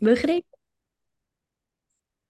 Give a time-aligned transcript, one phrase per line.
[0.00, 0.58] Begrepen.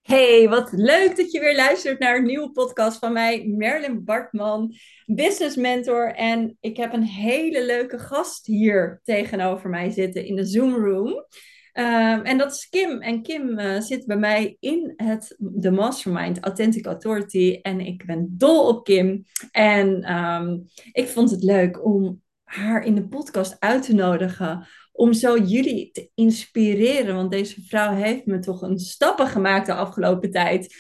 [0.03, 4.75] Hey, wat leuk dat je weer luistert naar een nieuwe podcast van mij, Merlin Bartman,
[5.07, 6.15] business mentor.
[6.15, 11.27] En ik heb een hele leuke gast hier tegenover mij zitten in de Zoom room.
[11.73, 13.01] Ehm, en dat is Kim.
[13.01, 17.59] En Kim eh, zit bij mij in het, de Mastermind Authentic Authority.
[17.63, 19.25] En ik ben dol op Kim.
[19.51, 20.59] En ehm,
[20.93, 24.67] ik vond het leuk om haar in de podcast uit te nodigen
[25.01, 27.15] om zo jullie te inspireren.
[27.15, 30.75] Want deze vrouw heeft me toch een stappen gemaakt de afgelopen tijd.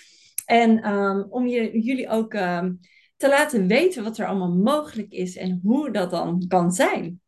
[0.44, 2.80] En um, om je, jullie ook um,
[3.16, 7.20] te laten weten wat er allemaal mogelijk is en hoe dat dan kan zijn.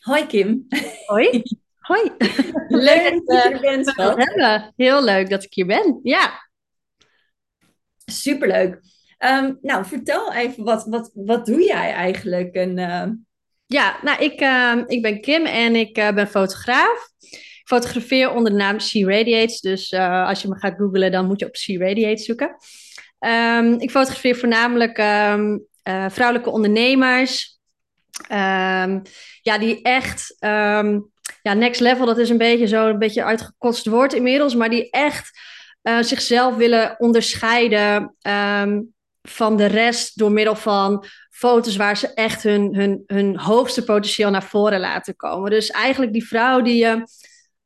[0.00, 0.66] Hoi Kim.
[1.06, 1.42] Hoi.
[1.90, 2.10] Hoi.
[2.68, 3.96] Leuk dat je er bent.
[3.96, 4.72] Hebben.
[4.76, 6.00] Heel leuk dat ik hier ben.
[6.02, 6.50] Ja.
[8.04, 8.80] Superleuk.
[9.18, 12.54] Um, nou, vertel even, wat, wat, wat doe jij eigenlijk?
[12.54, 13.06] En, uh,
[13.72, 17.10] ja, nou, ik, uh, ik ben Kim en ik uh, ben fotograaf.
[17.20, 19.60] Ik fotografeer onder de naam She Radiates.
[19.60, 22.56] Dus uh, als je me gaat googlen, dan moet je op She Radiates zoeken.
[23.18, 25.66] Um, ik fotografeer voornamelijk um,
[26.08, 27.58] vrouwelijke ondernemers.
[29.42, 30.36] Ja, die echt...
[31.42, 34.54] ja, next level, dat is een beetje zo een beetje uitgekotst woord inmiddels.
[34.54, 35.38] Maar die echt
[36.00, 38.16] zichzelf willen onderscheiden
[39.22, 41.04] van de rest door middel van
[41.40, 45.50] foto's waar ze echt hun, hun, hun hoogste potentieel naar voren laten komen.
[45.50, 47.02] Dus eigenlijk die vrouw die je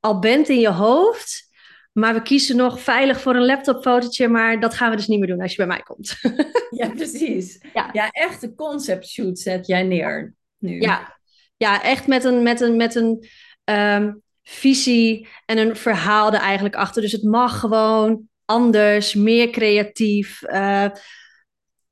[0.00, 1.48] al bent in je hoofd,
[1.92, 5.28] maar we kiezen nog veilig voor een laptopfotootje, maar dat gaan we dus niet meer
[5.28, 6.16] doen als je bij mij komt.
[6.80, 7.60] ja, precies.
[7.74, 10.80] Ja, ja echt een concept shoot zet jij neer nu.
[10.80, 11.18] Ja,
[11.56, 13.26] ja echt met een, met een, met een
[13.64, 17.02] um, visie en een verhaal er eigenlijk achter.
[17.02, 20.42] Dus het mag gewoon anders, meer creatief.
[20.42, 20.86] Uh,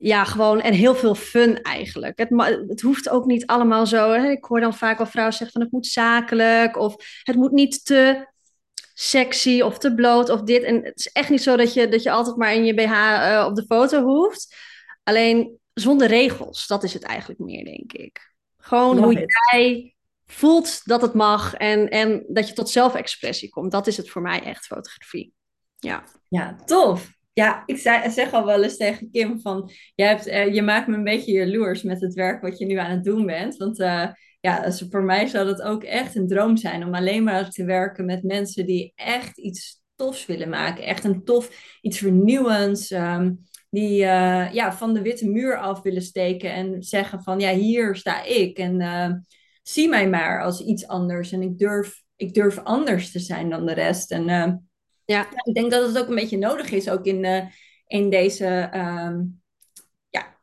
[0.03, 2.19] ja, gewoon en heel veel fun eigenlijk.
[2.19, 2.29] Het,
[2.69, 4.13] het hoeft ook niet allemaal zo.
[4.13, 4.31] Hè?
[4.31, 7.85] Ik hoor dan vaak wel vrouwen zeggen van het moet zakelijk of het moet niet
[7.85, 8.27] te
[8.95, 10.63] sexy of te bloot of dit.
[10.63, 12.91] En het is echt niet zo dat je, dat je altijd maar in je BH
[12.91, 14.57] uh, op de foto hoeft.
[15.03, 18.35] Alleen zonder regels, dat is het eigenlijk meer, denk ik.
[18.57, 19.33] Gewoon Love hoe it.
[19.51, 19.95] jij
[20.27, 23.71] voelt dat het mag en, en dat je tot zelfexpressie komt.
[23.71, 25.33] Dat is het voor mij echt, fotografie.
[25.79, 27.79] Ja, ja tof ja, ik
[28.11, 31.33] zeg al wel eens tegen Kim van, jij hebt, uh, je maakt me een beetje
[31.33, 33.57] jaloers met het werk wat je nu aan het doen bent.
[33.57, 34.09] Want uh,
[34.41, 37.65] ja, dus voor mij zou dat ook echt een droom zijn om alleen maar te
[37.65, 40.85] werken met mensen die echt iets tofs willen maken.
[40.85, 42.91] Echt een tof, iets vernieuwends.
[42.91, 43.41] Um,
[43.71, 47.97] die uh, ja, van de witte muur af willen steken en zeggen van, ja, hier
[47.97, 48.59] sta ik.
[48.59, 49.27] En
[49.63, 51.33] zie mij maar als iets anders.
[51.33, 54.11] En ik durf, ik durf anders te zijn dan de rest.
[54.11, 54.29] En
[55.05, 55.29] ja.
[55.45, 57.45] ik denk dat het ook een beetje nodig is, ook in, uh,
[57.87, 58.71] in deze.
[58.75, 59.43] Um,
[60.09, 60.37] ja,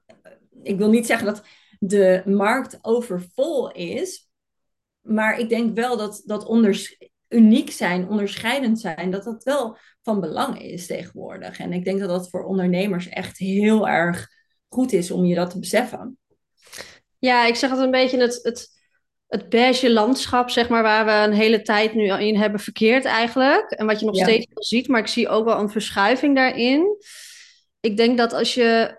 [0.63, 1.43] ik wil niet zeggen dat
[1.79, 4.29] de markt overvol is,
[5.01, 6.97] maar ik denk wel dat dat onders
[7.29, 11.59] uniek zijn, onderscheidend zijn, dat dat wel van belang is tegenwoordig.
[11.59, 14.27] En ik denk dat dat voor ondernemers echt heel erg
[14.67, 16.17] goed is om je dat te beseffen.
[17.17, 18.78] Ja, ik zeg het een beetje het, het
[19.29, 23.71] het beige landschap, zeg maar, waar we een hele tijd nu in hebben verkeerd eigenlijk.
[23.71, 24.23] En wat je nog ja.
[24.23, 26.97] steeds ziet, maar ik zie ook wel een verschuiving daarin.
[27.79, 28.95] Ik denk dat als je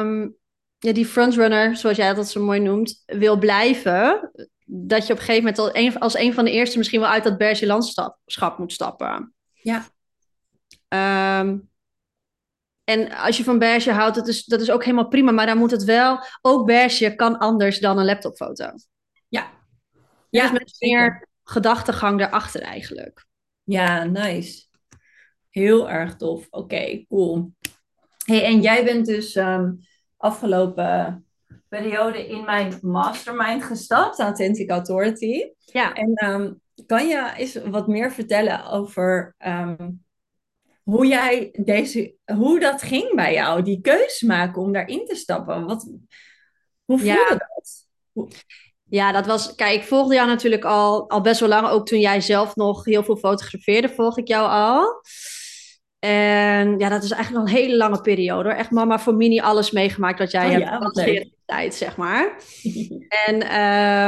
[0.00, 0.36] um,
[0.78, 4.30] ja, die frontrunner, zoals jij dat zo mooi noemt, wil blijven,
[4.64, 7.10] dat je op een gegeven moment als een, als een van de eerste misschien wel
[7.10, 9.34] uit dat beige landschap moet stappen.
[9.52, 9.86] Ja.
[11.40, 11.70] Um,
[12.84, 15.58] en als je van beige houdt, dat is, dat is ook helemaal prima, maar dan
[15.58, 18.70] moet het wel, ook beige kan anders dan een laptopfoto.
[20.30, 23.26] Ja, dus met meer gedachtegang daarachter eigenlijk.
[23.62, 24.64] Ja, nice.
[25.50, 26.46] Heel erg tof.
[26.50, 27.52] Oké, okay, cool.
[28.24, 29.78] Hey, en jij bent dus um,
[30.16, 31.24] afgelopen
[31.68, 35.50] periode in mijn mastermind gestapt, Authentic Authority.
[35.58, 35.92] Ja.
[35.92, 40.04] En um, kan je eens wat meer vertellen over um,
[40.82, 45.66] hoe jij deze, hoe dat ging bij jou, die keuze maken om daarin te stappen?
[45.66, 45.82] Wat,
[46.84, 47.28] hoe voelde ja.
[47.28, 47.86] dat?
[48.12, 48.28] Hoe...
[48.88, 49.54] Ja, dat was.
[49.54, 51.68] Kijk, ik volgde jou natuurlijk al, al best wel lang.
[51.68, 55.02] Ook toen jij zelf nog heel veel fotografeerde, volg ik jou al.
[55.98, 58.48] En ja, dat is eigenlijk al een hele lange periode.
[58.48, 58.58] Hoor.
[58.58, 60.64] Echt mama voor mini alles meegemaakt wat jij oh, hebt.
[60.64, 62.36] Ja, wat de tijd, zeg maar.
[63.26, 63.60] en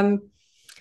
[0.04, 0.30] um,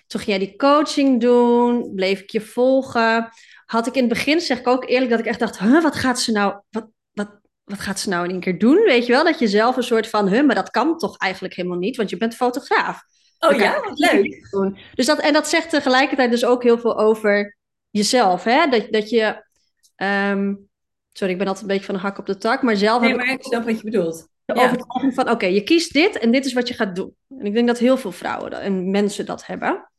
[0.06, 3.28] toen ging jij die coaching doen, bleef ik je volgen.
[3.64, 5.96] Had ik in het begin, zeg ik ook eerlijk, dat ik echt dacht: huh, wat
[5.96, 8.82] gaat ze nou, wat, wat, wat gaat ze nou in één keer doen?
[8.84, 11.54] Weet je wel, dat je zelf een soort van, huh, maar dat kan toch eigenlijk
[11.54, 13.02] helemaal niet, want je bent fotograaf.
[13.38, 14.48] Oh ja, wat leuk.
[14.50, 14.78] Doen.
[14.94, 17.56] Dus dat, en dat zegt tegelijkertijd dus ook heel veel over
[17.90, 18.44] jezelf.
[18.44, 18.66] Hè?
[18.66, 19.44] Dat, dat je.
[19.96, 20.68] Um,
[21.12, 23.02] sorry, ik ben altijd een beetje van de hak op de tak, maar zelf.
[23.02, 24.28] Nee, maar ik snap wat je bedoelt.
[24.44, 24.64] De ja.
[24.64, 27.14] overtuiging van: oké, okay, je kiest dit en dit is wat je gaat doen.
[27.28, 29.90] En ik denk dat heel veel vrouwen en mensen dat hebben.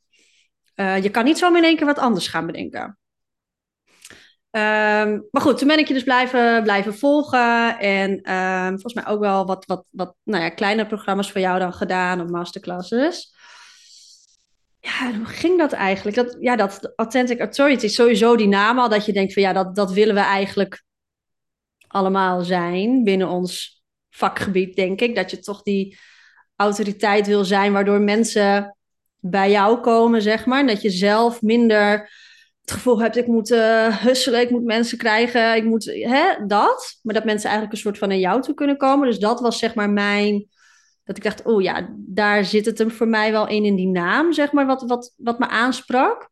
[0.75, 2.98] Uh, je kan niet zo in één keer wat anders gaan bedenken.
[4.51, 7.79] Ehm, maar goed, toen ben ik je dus blijven, blijven volgen.
[7.79, 11.59] En ehm, volgens mij ook wel wat, wat, wat nou ja, kleine programma's voor jou
[11.59, 13.33] dan gedaan, of masterclasses.
[14.79, 16.15] Ja, hoe ging dat eigenlijk?
[16.15, 19.75] Dat, ja, dat Authentic Authority, sowieso die naam al, dat je denkt van ja, dat,
[19.75, 20.83] dat willen we eigenlijk
[21.87, 25.15] allemaal zijn binnen ons vakgebied, denk ik.
[25.15, 25.97] Dat je toch die
[26.55, 28.77] autoriteit wil zijn, waardoor mensen
[29.19, 30.67] bij jou komen, zeg maar.
[30.67, 32.11] Dat je zelf minder
[32.69, 36.99] het gevoel hebt, ik moet uh, husselen, ik moet mensen krijgen, ik moet, hè, dat.
[37.01, 39.07] Maar dat mensen eigenlijk een soort van naar jou toe kunnen komen.
[39.07, 40.47] Dus dat was zeg maar mijn,
[41.03, 43.87] dat ik dacht, oh ja, daar zit het hem voor mij wel in, in die
[43.87, 46.29] naam, zeg maar, wat, wat, wat me aansprak.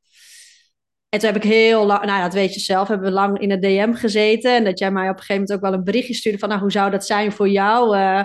[1.09, 3.51] En toen heb ik heel lang, nou dat weet je zelf, hebben we lang in
[3.51, 4.55] het DM gezeten.
[4.55, 6.61] En dat jij mij op een gegeven moment ook wel een berichtje stuurde van, nou,
[6.61, 7.97] hoe zou dat zijn voor jou?
[7.97, 8.23] Uh,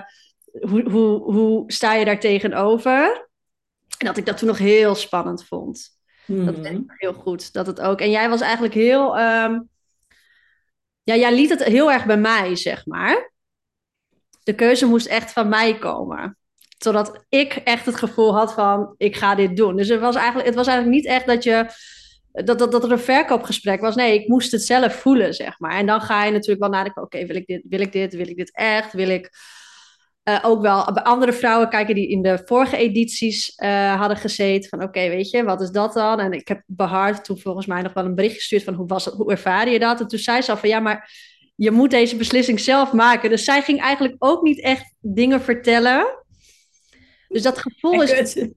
[0.60, 3.28] hoe, hoe, hoe sta je daar tegenover?
[3.98, 5.91] En dat ik dat toen nog heel spannend vond.
[6.26, 6.46] Mm.
[6.46, 7.52] Dat weet ik heel goed.
[7.52, 8.00] Dat het ook.
[8.00, 9.18] En jij was eigenlijk heel.
[9.18, 9.70] Um...
[11.04, 13.32] Ja, jij liet het heel erg bij mij, zeg maar.
[14.42, 16.36] De keuze moest echt van mij komen.
[16.78, 19.76] Zodat ik echt het gevoel had van: ik ga dit doen.
[19.76, 21.66] Dus het was eigenlijk, het was eigenlijk niet echt dat je.
[22.32, 23.94] Dat, dat, dat er een verkoopgesprek was.
[23.94, 25.78] Nee, ik moest het zelf voelen, zeg maar.
[25.78, 28.28] En dan ga je natuurlijk wel nadenken: oké, wil ik dit, wil ik dit, wil
[28.28, 28.92] ik dit echt?
[28.92, 29.30] Wil ik
[30.24, 34.68] uh, ook wel bij andere vrouwen kijken die in de vorige edities uh, hadden gezeten.
[34.68, 36.20] Van oké, weet je, wat is dat dan?
[36.20, 39.04] En ik heb Behard toen volgens mij nog wel een bericht gestuurd van hoe, was
[39.04, 40.00] het, hoe ervaar je dat?
[40.00, 41.10] En toen zei ze al van ja, maar
[41.56, 43.30] je moet deze beslissing zelf maken.
[43.30, 46.06] Dus zij ging eigenlijk ook niet echt dingen vertellen.
[47.28, 48.34] Dus dat gevoel is.
[48.34, 48.54] nee,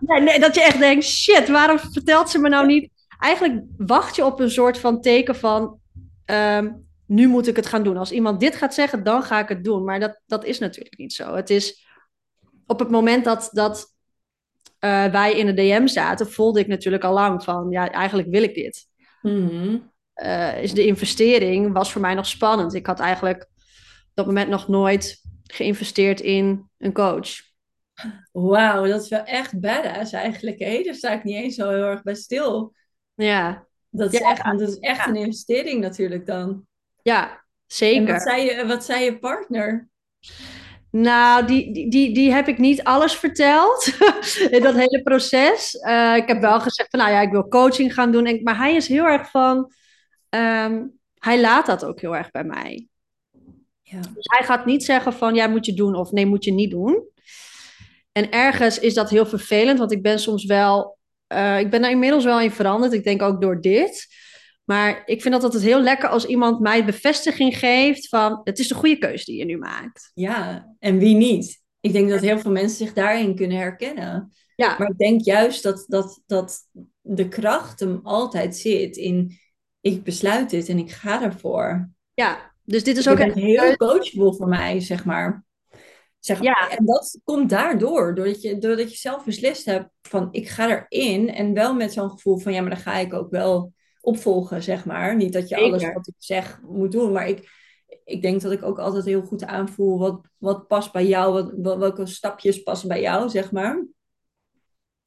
[0.22, 2.90] nee, dat je echt denkt: shit, waarom vertelt ze me nou niet?
[3.18, 5.78] Eigenlijk wacht je op een soort van teken van.
[6.26, 7.96] Um, nu moet ik het gaan doen.
[7.96, 9.84] Als iemand dit gaat zeggen, dan ga ik het doen.
[9.84, 11.34] Maar dat, dat is natuurlijk niet zo.
[11.34, 11.86] Het is
[12.66, 13.86] op het moment dat, dat
[14.80, 18.42] uh, wij in de DM zaten, voelde ik natuurlijk al lang van, ja, eigenlijk wil
[18.42, 18.86] ik dit.
[19.22, 19.90] Mm
[20.22, 22.74] uh, is de investering was voor mij nog spannend.
[22.74, 27.28] Ik had eigenlijk op dat moment nog nooit geïnvesteerd in een coach.
[28.32, 30.58] Wauw, dat is wel echt badass eigenlijk.
[30.58, 30.82] Hè?
[30.82, 32.74] Daar sta ik niet eens zo heel erg bij stil.
[33.14, 33.66] Ja.
[33.90, 36.66] Dat is, echt, dat is echt een investering natuurlijk dan.
[37.08, 38.06] Ja, zeker.
[38.06, 39.88] En wat zei je, wat zei je partner?
[40.90, 43.86] Nou, die, die, die, die heb ik niet alles verteld
[44.54, 45.74] in dat hele proces.
[45.74, 48.40] Uh, ik heb wel gezegd van, nou ja, ik wil coaching gaan doen.
[48.42, 49.72] Maar hij is heel erg van,
[50.28, 52.88] um, hij laat dat ook heel erg bij mij.
[53.82, 54.00] Ja.
[54.00, 56.70] Dus hij gaat niet zeggen van, ja, moet je doen of nee, moet je niet
[56.70, 57.08] doen.
[58.12, 60.98] En ergens is dat heel vervelend, want ik ben soms wel,
[61.32, 62.92] uh, ik ben daar inmiddels wel in veranderd.
[62.92, 64.06] Ik denk ook door dit.
[64.68, 68.68] Maar ik vind dat altijd heel lekker als iemand mij bevestiging geeft van het is
[68.68, 70.10] de goede keuze die je nu maakt.
[70.14, 71.62] Ja, en wie niet?
[71.80, 74.32] Ik denk dat heel veel mensen zich daarin kunnen herkennen.
[74.54, 74.78] Ja.
[74.78, 76.68] Maar ik denk juist dat, dat, dat
[77.00, 79.38] de kracht hem altijd zit in
[79.80, 81.90] ik besluit dit en ik ga ervoor.
[82.14, 85.44] Ja, dus dit is ook echt heel coachable voor mij, zeg maar.
[86.18, 86.70] Zeg, ja.
[86.70, 91.34] En dat komt daardoor, doordat je, doordat je zelf beslist hebt van ik ga erin
[91.34, 93.76] en wel met zo'n gevoel van ja, maar dan ga ik ook wel
[94.08, 95.16] opvolgen, zeg maar.
[95.16, 97.50] Niet dat je alles wat ik zeg moet doen, maar ik,
[98.04, 101.78] ik denk dat ik ook altijd heel goed aanvoel wat, wat past bij jou, wat,
[101.78, 103.86] welke stapjes passen bij jou, zeg maar.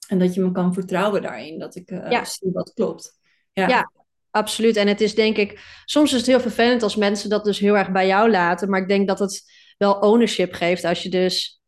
[0.08, 3.20] En dat je me kan vertrouwen daarin, dat ik uh, zie wat klopt.
[3.54, 3.68] Ja.
[3.68, 3.92] ja.
[4.30, 4.76] absoluut.
[4.76, 7.78] En het is denk ik, soms is het heel vervelend als mensen dat dus heel
[7.78, 9.44] erg bij jou laten, maar ik denk dat het
[9.78, 11.62] wel ownership geeft als je dus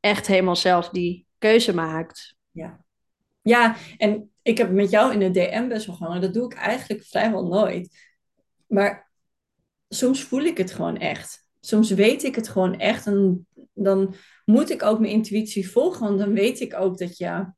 [0.00, 2.36] echt helemaal zelf die keuze maakt.
[2.50, 2.84] Ja,
[3.42, 6.20] ja en ik heb met jou in de DM best wel gehangen.
[6.20, 7.96] Dat doe ik eigenlijk vrijwel nooit.
[8.66, 9.10] Maar
[9.88, 11.46] soms voel ik het gewoon echt.
[11.60, 13.06] Soms weet ik het gewoon echt.
[13.06, 16.06] En dan moet ik ook mijn intuïtie volgen.
[16.06, 17.52] Want dan weet ik ook dat je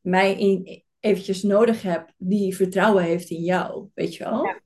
[0.00, 3.88] mij in, eventjes nodig hebt die vertrouwen heeft in jou.
[3.94, 4.44] Weet je wel?
[4.44, 4.60] Ja.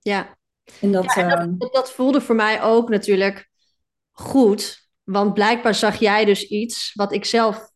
[0.00, 0.38] ja.
[0.80, 3.50] En, dat, ehm, dat, dat, voelde voor mij ook natuurlijk
[4.10, 4.88] goed.
[5.02, 7.70] Want blijkbaar zag jij dus iets wat ik zelf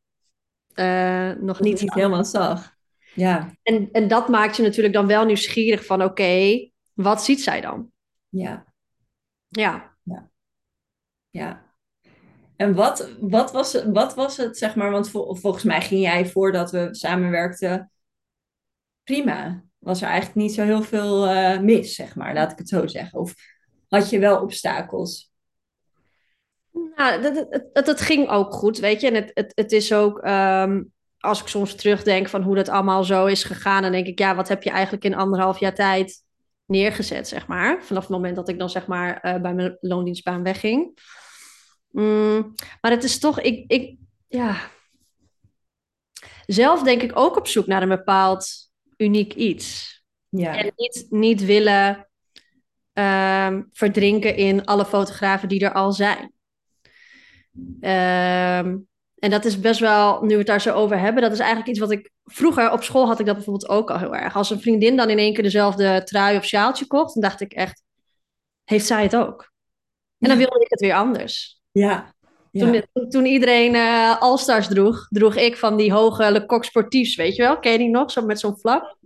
[0.75, 2.74] uh, nog niet, niet helemaal zag.
[3.15, 3.51] Ja.
[3.63, 7.91] En, en dat maakt je natuurlijk dan wel nieuwsgierig van oké, wat ziet zij dan?
[8.29, 8.65] Ja.
[9.49, 9.97] Ja.
[10.03, 10.31] Ja.
[11.31, 11.73] ja.
[12.57, 16.71] En wat, wat, was, wat was het, zeg maar, want volgens mij ging jij voordat
[16.71, 17.93] we samenwerkten
[19.03, 19.65] prima.
[19.79, 22.87] Was er eigenlijk niet zo heel veel uh, mis, zeg maar, laat ik het zo
[22.87, 23.19] zeggen.
[23.19, 23.35] Of
[23.89, 25.33] had je wel obstakels?
[26.97, 29.07] Nou, dat, dat, dat, ging ook goed, weet je.
[29.07, 30.94] En het, het, het is ook, um,
[31.25, 34.35] als ik soms terugdenk van hoe dat allemaal zo is gegaan, dan denk ik, ja,
[34.35, 36.23] wat heb je eigenlijk in anderhalf jaar tijd
[36.67, 37.85] neergezet, zeg maar.
[37.85, 40.99] Vanaf het moment dat ik dan, zeg maar, uh, bij mijn loondienstbaan wegging.
[41.91, 43.97] Mm, maar het is toch, ik, ik,
[44.29, 44.57] ja.
[46.47, 49.93] Zelf denk ik ook op zoek naar een bepaald uniek iets.
[50.29, 50.57] Ja.
[50.57, 52.09] En niet, niet willen
[52.93, 56.33] ehm, verdrinken in alle fotografen die er al zijn.
[57.81, 58.77] Ehm,
[59.25, 61.69] en dat is best wel, nu we het daar zo over hebben, dat is eigenlijk
[61.71, 64.37] iets wat ik vroeger op school had ik dat bijvoorbeeld ook al heel erg.
[64.37, 67.53] Als een vriendin dan in één keer dezelfde trui of sjaaltje kocht, dan dacht ik
[67.53, 67.83] echt,
[68.65, 69.53] heeft zij het ook?
[70.19, 71.61] En dan wilde ik het weer anders.
[71.71, 72.15] Ja.
[72.51, 72.83] ja.
[72.93, 77.37] Toen, toen iedereen uh, All-Stars droeg, droeg ik van die hoge Le Coq Sportiefs, weet
[77.37, 77.59] je wel?
[77.59, 78.97] Ken je die nog, zo met zo'n flap?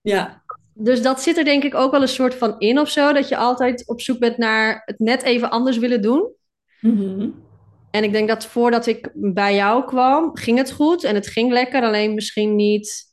[0.00, 0.42] Ja.
[0.74, 3.28] Dus dat zit er denk ik ook wel een soort van in of zo, dat
[3.28, 6.32] je altijd op zoek bent naar het net even anders willen doen.
[6.80, 7.48] Mm
[7.90, 11.52] En ik denk dat voordat ik bij jou kwam, ging het goed en het ging
[11.52, 13.04] lekker, alleen misschien niet,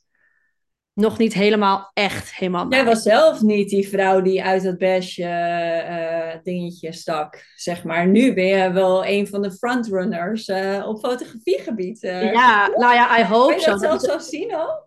[0.92, 2.66] nog niet helemaal echt helemaal.
[2.68, 8.06] Jij was zelf niet die vrouw die uit dat beige uh, dingetje stak, zeg maar.
[8.06, 12.00] Nu ben je wel een van de frontrunners uh, op fotografiegebied.
[12.00, 14.86] ja, nou ja, I hope Kan je dat zelf zo zien al?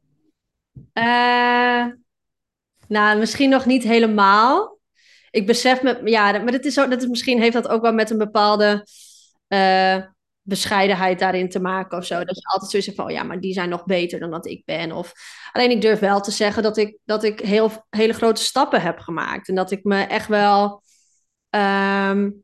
[2.88, 4.79] nou, misschien nog niet helemaal.
[5.31, 7.93] Ik besef me, ja, maar dat is, zo, dat is misschien heeft dat ook wel
[7.93, 8.86] met een bepaalde
[9.53, 9.98] uh,
[10.41, 12.24] bescheidenheid daarin te maken of zo.
[12.24, 14.65] Dat je altijd zoiets van, oh ja, maar die zijn nog beter dan dat ik
[14.65, 14.91] ben.
[14.91, 15.13] Of
[15.51, 19.00] alleen ik durf wel te zeggen dat ik, dat ik heel, hele grote stappen heb
[19.00, 19.48] gemaakt.
[19.48, 20.84] En dat ik me echt wel.
[21.50, 22.43] Um,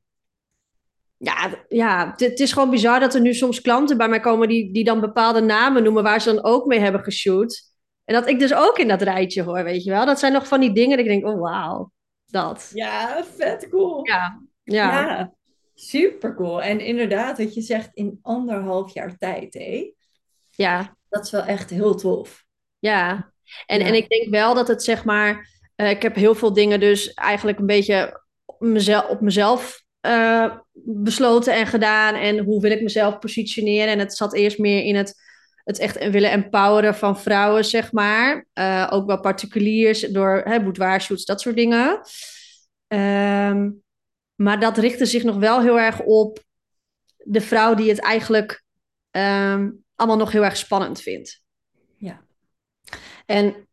[1.18, 4.48] ja, ja het, het is gewoon bizar dat er nu soms klanten bij mij komen
[4.48, 7.72] die, die dan bepaalde namen noemen waar ze dan ook mee hebben geshoot.
[8.06, 10.06] En dat ik dus ook in dat rijtje hoor, weet je wel.
[10.06, 11.92] Dat zijn nog van die dingen dat ik denk, oh wauw,
[12.26, 12.72] dat.
[12.74, 14.06] Ja, vet cool.
[14.06, 14.92] Ja, ja.
[14.92, 15.34] ja.
[15.80, 16.62] Super cool.
[16.62, 19.92] En inderdaad, wat je zegt in anderhalf jaar tijd, hé?
[20.52, 20.96] Ja.
[21.10, 22.46] Dat is wel echt heel tof.
[22.80, 23.32] Ja.
[23.66, 23.86] En, ja.
[23.86, 25.50] en ik denk wel dat het zeg maar.
[25.76, 30.56] Uh, ik heb heel veel dingen dus eigenlijk een beetje op mezelf, op mezelf uh,
[30.84, 32.16] besloten en gedaan.
[32.16, 33.94] En hoe wil ik mezelf positioneren?
[33.94, 35.14] En het zat eerst meer in het,
[35.64, 38.48] het echt willen empoweren van vrouwen, zeg maar.
[38.54, 42.02] Uh, ook wel particuliers door hè, boudoirshoots, dat soort dingen.
[42.88, 43.86] Um,
[44.38, 46.44] maar dat richtte zich nog wel heel erg op
[47.17, 48.63] de vrouw die het eigenlijk
[49.12, 51.41] um, allemaal nog heel erg spannend vindt.
[51.98, 52.22] Ja.
[53.25, 53.67] En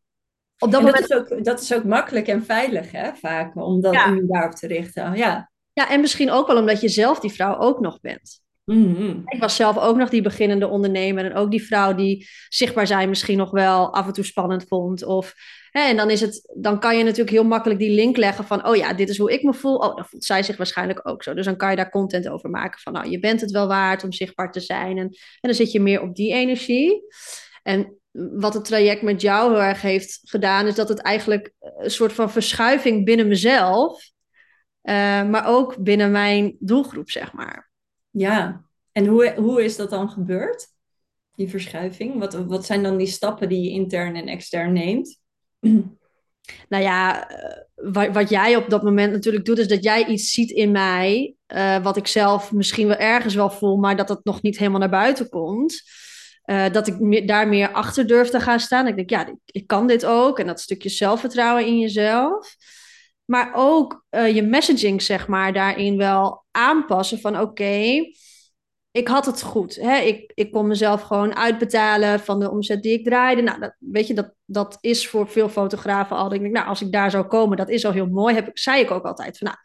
[0.59, 1.09] op dat en moment.
[1.09, 4.21] Dat is, ook, dat is ook makkelijk en veilig, hè, vaak, om dat Ja.
[4.23, 5.17] daarop te richten.
[5.17, 5.51] Ja.
[5.73, 8.44] Ja, en misschien ook wel omdat je zelf die vrouw ook nog bent.
[8.65, 9.21] Mhm.
[9.27, 13.09] Ik was zelf ook nog die beginnende ondernemer en ook die vrouw die zichtbaar zijn
[13.09, 15.05] misschien nog wel af en toe spannend vond.
[15.05, 15.35] Of,
[15.71, 18.67] hè, en dan, is het, dan kan je natuurlijk heel makkelijk die link leggen van,
[18.67, 19.77] oh ja, dit is hoe ik me voel.
[19.77, 21.35] Oh, dan voelt zij zich waarschijnlijk ook zo.
[21.35, 24.05] Dus dan kan je daar content over maken van, nou, je bent het wel waard
[24.05, 24.99] om zichtbaar te zijn.
[24.99, 27.03] En, dan zit je meer op die energie.
[27.63, 31.91] En wat het traject met jou heel erg heeft gedaan, is dat het eigenlijk een
[31.91, 34.11] soort van verschuiving binnen mezelf,
[34.83, 34.95] uh,
[35.25, 37.73] maar ook binnen mijn doelgroep, zeg maar.
[38.17, 40.67] Ja, en hoe, hoe is dat dan gebeurd?
[41.35, 42.19] Die verschuiving?
[42.19, 45.21] Wat, wat zijn dan die stappen die je intern en extern neemt?
[46.69, 47.31] Nou ja,
[47.75, 51.35] wat, wat jij op dat moment natuurlijk doet, is dat jij iets ziet in mij,
[51.55, 54.81] uh, wat ik zelf misschien wel ergens wel voel, maar dat het nog niet helemaal
[54.81, 55.83] naar buiten komt.
[56.45, 58.87] Uh, dat ik daar meer achter durf te gaan staan.
[58.87, 60.39] Ik denk, ja, ik, kan dit ook.
[60.39, 62.57] En dat stukje zelfvertrouwen in jezelf.
[63.25, 68.05] Maar ook je messaging, zeg maar, daarin wel aanpassen van oké,
[68.91, 69.75] ik had het goed.
[69.75, 69.97] Hè?
[69.97, 73.43] Ik, ik kon mezelf gewoon uitbetalen van de omzet die ik draaide.
[73.43, 76.33] Nou, dat, weet je, dat, dat is voor veel fotografen al.
[76.33, 78.35] Ik denk, nou, als ik daar zou komen, dat is al heel mooi.
[78.35, 79.59] Heb, zei ik ook altijd van, nou,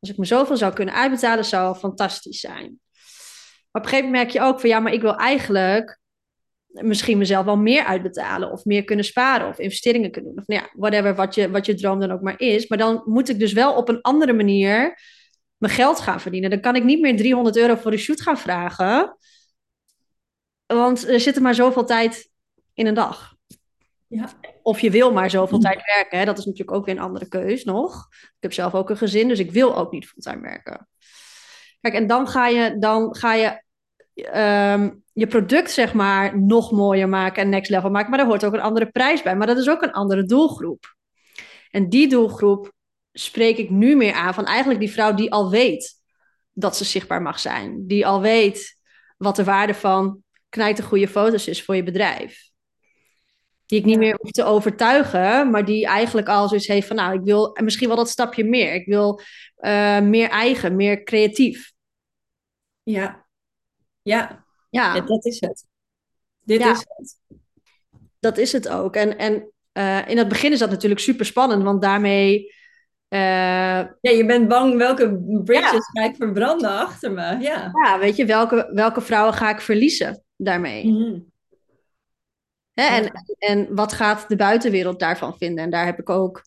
[0.00, 2.80] als ik me zoveel zou kunnen uitbetalen, zou fantastisch zijn.
[3.70, 6.00] Maar op een gegeven moment merk je ook van, ja, maar ik wil eigenlijk
[6.66, 10.40] misschien mezelf wel meer uitbetalen of meer kunnen sparen of investeringen kunnen doen.
[10.40, 12.66] Of nou ja, whatever wat je, wat je droom dan ook maar is.
[12.66, 14.98] Maar dan moet ik dus wel op een andere manier
[15.64, 16.50] mijn geld gaan verdienen.
[16.50, 19.16] Dan kan ik niet meer 300 euro voor een shoot gaan vragen.
[20.66, 22.30] Want er zit er maar zoveel tijd
[22.74, 23.34] in een dag.
[24.06, 24.28] Ja.
[24.62, 26.18] Of je wil maar zoveel tijd werken.
[26.18, 26.24] Hè?
[26.24, 28.08] Dat is natuurlijk ook weer een andere keus nog.
[28.20, 30.88] Ik heb zelf ook een gezin, dus ik wil ook niet fulltime werken.
[31.80, 33.62] Kijk, en dan ga je, dan ga je
[34.72, 38.08] um, je product zeg maar nog mooier maken en next level maken.
[38.10, 39.36] Maar daar hoort ook een andere prijs bij.
[39.36, 40.94] Maar dat is ook een andere doelgroep.
[41.70, 42.72] En die doelgroep
[43.16, 46.02] spreek ik nu meer aan van eigenlijk die vrouw die al weet
[46.52, 47.86] dat ze zichtbaar mag zijn.
[47.86, 48.78] Die al weet
[49.16, 52.50] wat de waarde van knijten goede foto's is voor je bedrijf.
[53.66, 57.14] Die ik niet meer hoef te overtuigen, maar die eigenlijk al zoiets heeft van nou,
[57.14, 58.74] ik wil misschien wel dat stapje meer.
[58.74, 59.20] Ik wil
[59.58, 61.72] uh, meer eigen, meer creatief.
[62.82, 63.26] Ja,
[64.02, 64.94] ja, ja.
[64.94, 65.66] ja dat is het.
[66.40, 66.70] Dit Ja.
[66.72, 67.18] is het.
[68.20, 68.96] dat is het ook.
[68.96, 72.52] En, en eh, in het begin is dat natuurlijk super spannend, want daarmee.
[73.14, 77.38] Eh, Ja, je bent bang welke bridges ga ik verbranden achter me.
[77.40, 77.70] Ja.
[77.84, 80.86] ja, weet je, welke, welke vrouwen ga ik verliezen daarmee?
[80.86, 81.20] Mhm.
[82.72, 82.84] Hè?
[82.84, 85.64] En, en wat gaat de buitenwereld daarvan vinden?
[85.64, 86.42] En daar heb ik ook,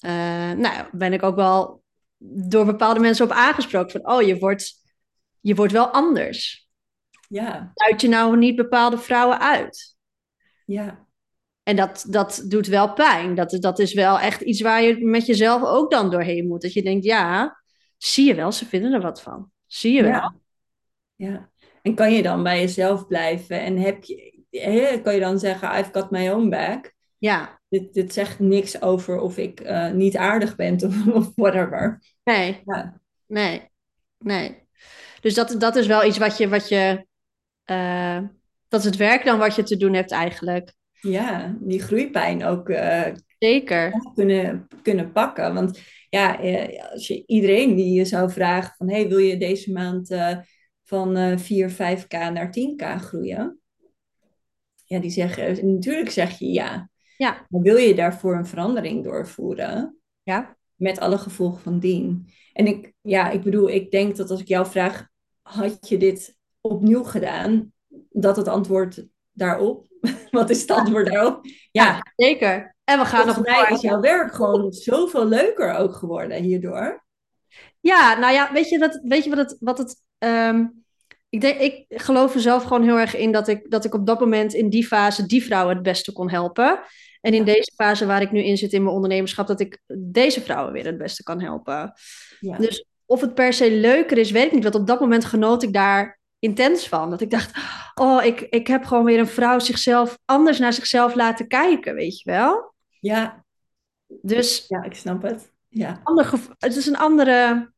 [0.00, 1.82] uh, nou, ben ik ook wel
[2.22, 4.74] door bepaalde mensen op aangesproken van, oh, je wordt,
[5.40, 6.68] je wordt wel anders.
[7.28, 7.72] Ja.
[7.96, 9.96] Je nou niet bepaalde vrouwen uit?
[10.64, 11.06] Ja.
[11.62, 13.34] En dat, dat doet wel pijn.
[13.34, 16.62] Dat, dat is wel echt iets waar je met jezelf ook dan doorheen moet.
[16.62, 17.60] Dat je denkt, ja,
[17.98, 19.50] zie je wel, ze vinden er wat van.
[19.66, 20.12] Zie je wel.
[20.12, 20.34] Ja.
[21.16, 21.50] ja.
[21.82, 23.60] En kan je dan bij jezelf blijven?
[23.60, 26.94] En heb je, kan je dan zeggen, I've got my own back?
[27.18, 27.60] Ja.
[27.68, 32.02] Dit, dit zegt niks over of ik uh, niet aardig ben of, of whatever.
[32.24, 32.62] Nee.
[32.64, 33.00] Ja.
[33.26, 33.68] Nee.
[34.18, 34.68] Nee.
[35.20, 37.06] Dus dat, dat is wel iets wat je, wat je
[37.70, 38.18] uh,
[38.68, 40.74] dat is het werk dan wat je te doen hebt eigenlijk.
[41.00, 43.06] Ja, die groeipijn ook uh,
[43.38, 43.92] Zeker.
[44.14, 45.54] kunnen, kunnen pakken.
[45.54, 46.34] Want ja,
[46.92, 48.90] als je iedereen die je zou vragen van...
[48.90, 50.36] hey, wil je deze maand uh,
[50.84, 53.60] van 4, 5k naar 10k groeien?
[54.84, 55.72] Ja, die zeggen...
[55.74, 56.90] Natuurlijk zeg je ja.
[57.16, 57.46] Ja.
[57.48, 59.98] Maar wil je daarvoor een verandering doorvoeren?
[60.22, 60.56] Ja.
[60.74, 62.28] Met alle gevolgen van dien.
[62.52, 65.08] En ik, ja, ik bedoel, ik denk dat als ik jou vraag...
[65.42, 67.72] had je dit opnieuw gedaan?
[68.10, 69.89] Dat het antwoord daarop
[70.30, 71.46] Wat is het antwoord daarop?
[71.70, 72.76] Ja, ja zeker.
[72.84, 77.04] En we gaan Volgens nog mij is jouw werk gewoon zoveel leuker ook geworden hierdoor.
[77.80, 79.56] Ja, nou ja, weet je, dat, weet je wat het...
[79.60, 80.84] Wat het um,
[81.28, 84.06] ik, denk, ik geloof er zelf gewoon heel erg in dat ik, dat ik op
[84.06, 86.80] dat moment in die fase die vrouw het beste kon helpen.
[87.20, 90.40] En in deze fase waar ik nu in zit in mijn ondernemerschap, dat ik deze
[90.40, 91.92] vrouwen weer het beste kan helpen.
[92.40, 92.56] Ja.
[92.56, 94.62] Dus of het per se leuker is, weet ik niet.
[94.62, 97.10] Want op dat moment genoot ik daar intens van.
[97.10, 97.58] Dat ik dacht,
[97.94, 102.20] oh, ik, ik heb gewoon weer een vrouw zichzelf anders naar zichzelf laten kijken, weet
[102.20, 102.74] je wel?
[103.00, 103.44] Ja.
[104.06, 104.64] Dus.
[104.68, 105.52] Ja, ik snap het.
[105.68, 106.00] Ja.
[106.02, 107.72] Ander het is een andere,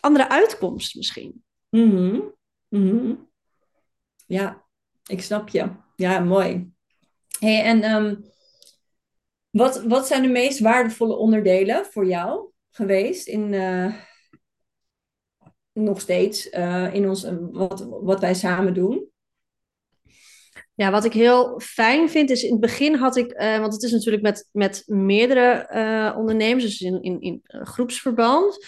[0.00, 1.44] andere uitkomst misschien.
[1.70, 2.34] Mm
[2.68, 3.30] -hmm.
[4.26, 4.64] Ja,
[5.06, 5.70] ik snap je.
[5.96, 6.72] Ja, mooi.
[7.38, 8.24] Hey, en um,
[9.50, 13.94] wat, wat zijn de meest waardevolle onderdelen voor jou geweest in, uh,
[15.72, 19.10] nog steeds uh, in ons, wat, wat wij samen doen.
[20.74, 23.82] Ja, wat ik heel fijn vind is in het begin had ik, uh, want het
[23.82, 28.66] is natuurlijk met, met meerdere uh, ondernemers, dus in, in, in groepsverband,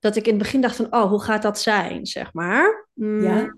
[0.00, 2.88] dat ik in het begin dacht van, oh, hoe gaat dat zijn, zeg maar.
[2.92, 3.54] Mm, ja.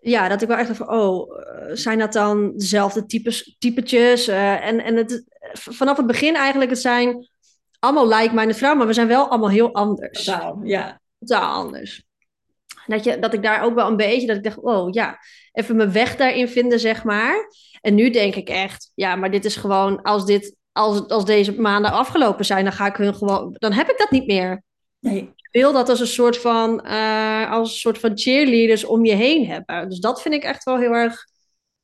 [0.00, 1.32] Ja, dat ik wel echt dacht van, oh,
[1.72, 4.28] zijn dat dan dezelfde types, typetjes?
[4.28, 7.28] en en het, vanaf het begin eigenlijk, het zijn
[7.78, 10.26] allemaal like-minded vrouwen, maar we zijn wel allemaal heel anders.
[10.26, 12.02] Wow, ja totaal anders.
[12.86, 15.18] Dat, je, dat ik daar ook wel een beetje, dat ik dacht, oh ja,
[15.52, 17.48] even mijn weg daarin vinden, zeg maar.
[17.80, 21.60] En nu denk ik echt, ja, maar dit is gewoon, als, dit, als, als deze
[21.60, 24.62] maanden afgelopen zijn, dan ga ik hun gewoon, dan heb ik dat niet meer.
[24.98, 25.32] Nee.
[25.36, 29.14] Ik wil dat als een soort van, uh, als een soort van cheerleaders om je
[29.14, 29.88] heen hebben.
[29.88, 31.26] Dus dat vind ik echt wel heel erg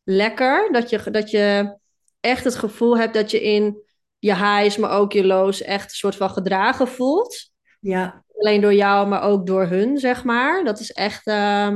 [0.05, 0.73] lekker.
[0.73, 1.77] Dat je, dat je
[2.21, 3.83] echt het gevoel hebt dat je in
[4.19, 7.51] je highs, maar ook je lows echt een soort van gedragen voelt.
[7.81, 10.65] Ja alleen door jou, maar ook door hun, zeg maar.
[10.65, 11.69] Dat is echt, uh,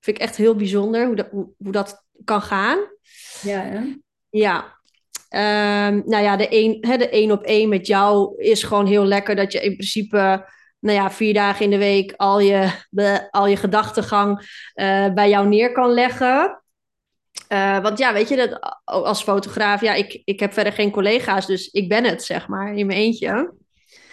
[0.00, 2.78] vind ik echt heel bijzonder hoe dat, hoe, hoe dat kan gaan.
[3.42, 3.80] Ja, hè?
[4.30, 4.80] Ja.
[5.34, 9.04] Um, nou ja, de één hè, de één op één met jou is gewoon heel
[9.04, 12.70] lekker dat je in principe nou ja, vier dagen in de week al je,
[13.30, 14.38] al je gedachtegang
[14.74, 16.62] uh, bij jou neer kan leggen.
[17.48, 21.46] Uh, want ja, weet je, dat, als fotograaf, ja, ik, ik heb verder geen collega's,
[21.46, 23.54] dus ik ben het, zeg maar, in mijn eentje.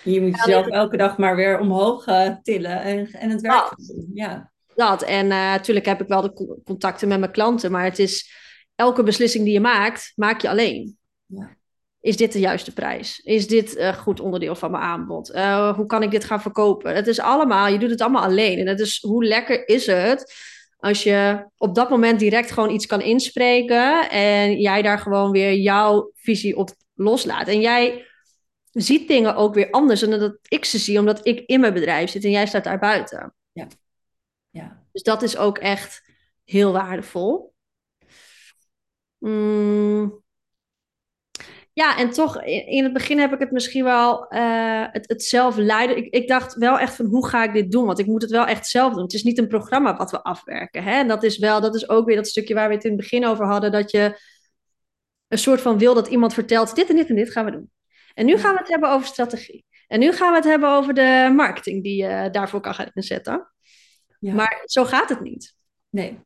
[0.04, 4.12] Je moet jezelf elke dag maar weer omhoog uh, tillen en, en het werk doen.
[4.14, 4.52] Ja.
[4.76, 5.04] Dat.
[5.04, 8.32] En natuurlijk uh, heb ik wel de contacten met mijn klanten, maar het is
[8.76, 10.98] elke beslissing die je maakt, maak je alleen.
[11.26, 11.58] Ja.
[12.02, 13.20] Is dit de juiste prijs?
[13.20, 15.36] Is dit een goed onderdeel van mijn aanbod?
[15.36, 16.96] Uh, hoe kan ik dit gaan verkopen?
[16.96, 18.60] Het is allemaal, je doet het allemaal alleen.
[18.60, 20.34] En het is, hoe lekker is het
[20.80, 25.54] als je op dat moment direct gewoon iets kan inspreken en jij daar gewoon weer
[25.54, 27.48] jouw visie op loslaat.
[27.48, 28.06] En jij
[28.82, 32.10] ziet dingen ook weer anders dan dat ik ze zie, omdat ik in mijn bedrijf
[32.10, 33.36] zit en jij staat daar buiten.
[33.52, 33.68] Ja.
[34.50, 34.84] ja.
[34.92, 36.04] Dus dat is ook echt
[36.44, 37.54] heel waardevol.
[39.18, 40.24] Mm.
[41.74, 45.56] Ja, en toch, in het begin heb ik het misschien wel uh, het, het zelf
[45.56, 45.98] leiden.
[45.98, 47.86] Ik, ik dacht wel echt van hoe ga ik dit doen?
[47.86, 49.04] Want ik moet het wel echt zelf doen.
[49.04, 50.84] Het is niet een programma wat we afwerken.
[50.84, 50.92] Hè?
[50.92, 53.00] En dat is wel, dat is ook weer dat stukje waar we het in het
[53.00, 53.72] begin over hadden.
[53.72, 54.20] Dat je
[55.28, 57.72] een soort van wil dat iemand vertelt: dit en dit en dit gaan we doen.
[58.20, 59.66] En nu gaan we het hebben over strategie.
[59.88, 63.52] En nu gaan we het hebben over de marketing die je daarvoor kan gaan inzetten.
[64.20, 64.34] Ja.
[64.34, 65.56] Maar zo gaat het niet.
[65.90, 66.20] Nee.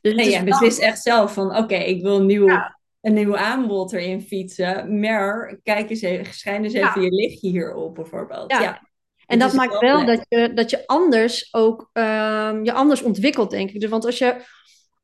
[0.00, 2.78] Dus nee, je beslist echt zelf van oké, okay, ik wil een nieuw, ja.
[3.00, 5.00] een nieuw aanbod erin fietsen.
[5.00, 7.08] Maar kijk eens even, schijn eens even ja.
[7.08, 8.50] je lichtje hierop bijvoorbeeld.
[8.52, 8.88] Ja.
[9.26, 13.70] En dat maakt wel dat je, dat je anders ook um, je anders ontwikkelt, denk
[13.70, 13.80] ik.
[13.80, 14.36] Dus want als je.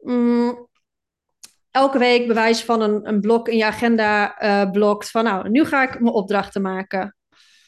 [0.05, 0.66] Um,
[1.76, 5.10] elke week bewijs van een, een blok in je agenda uh, blokt.
[5.10, 7.16] Van nou, nu ga ik mijn opdrachten maken.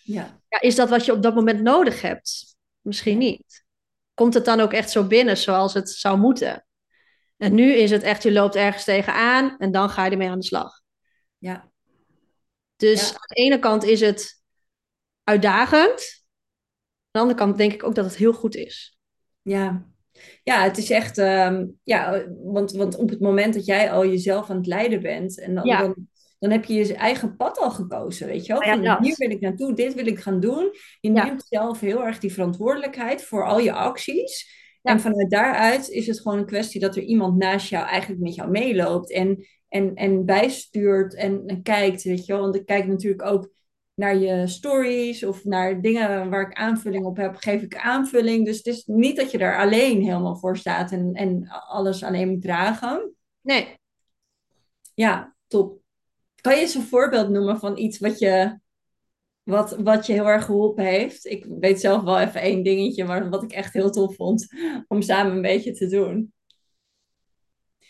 [0.02, 0.40] Ja.
[0.48, 0.60] ja.
[0.60, 2.56] Is dat wat je op dat moment nodig hebt?
[2.80, 3.64] Misschien niet.
[4.14, 6.66] Komt het dan ook echt zo binnen zoals het zou moeten?
[7.36, 10.38] En nu is het echt, je loopt ergens tegenaan en dan ga je ermee aan
[10.38, 10.80] de slag.
[11.38, 11.70] Ja.
[12.76, 14.42] Dus aan de ene kant is het
[15.24, 16.22] uitdagend.
[17.10, 18.98] Aan de andere kant denk ik ook dat het heel goed is.
[19.42, 19.86] Ja,
[20.42, 24.50] ja, het is echt, ehm, ja, want, want op het moment dat jij al jezelf
[24.50, 25.94] aan het leiden bent, en dan, dan,
[26.38, 28.62] dan, heb je je eigen pad al gekozen, weet je wel.
[28.62, 30.70] Van, hier wil ik naartoe, dit wil ik gaan doen.
[31.00, 34.56] Je neemt zelf heel erg die verantwoordelijkheid voor al je acties.
[34.82, 38.34] En vanuit daaruit is het gewoon een kwestie dat er iemand naast jou eigenlijk met
[38.34, 42.42] jou meeloopt en, en, en bijstuurt en, en kijkt, weet je wel.
[42.42, 43.50] Want ik kijk natuurlijk ook
[43.98, 48.44] naar je stories of naar dingen waar ik aanvulling op heb, geef ik aanvulling.
[48.44, 52.28] Dus het is niet dat je er alleen helemaal voor staat en, en alles alleen
[52.28, 53.14] moet dragen.
[53.40, 53.78] Nee.
[54.94, 55.80] Ja, top.
[56.40, 58.58] Kan je eens een voorbeeld noemen van iets wat je,
[59.42, 61.26] wat, wat je heel erg geholpen heeft?
[61.26, 64.46] Ik weet zelf wel even één dingetje, maar wat ik echt heel tof vond
[64.88, 66.32] om samen een beetje te doen.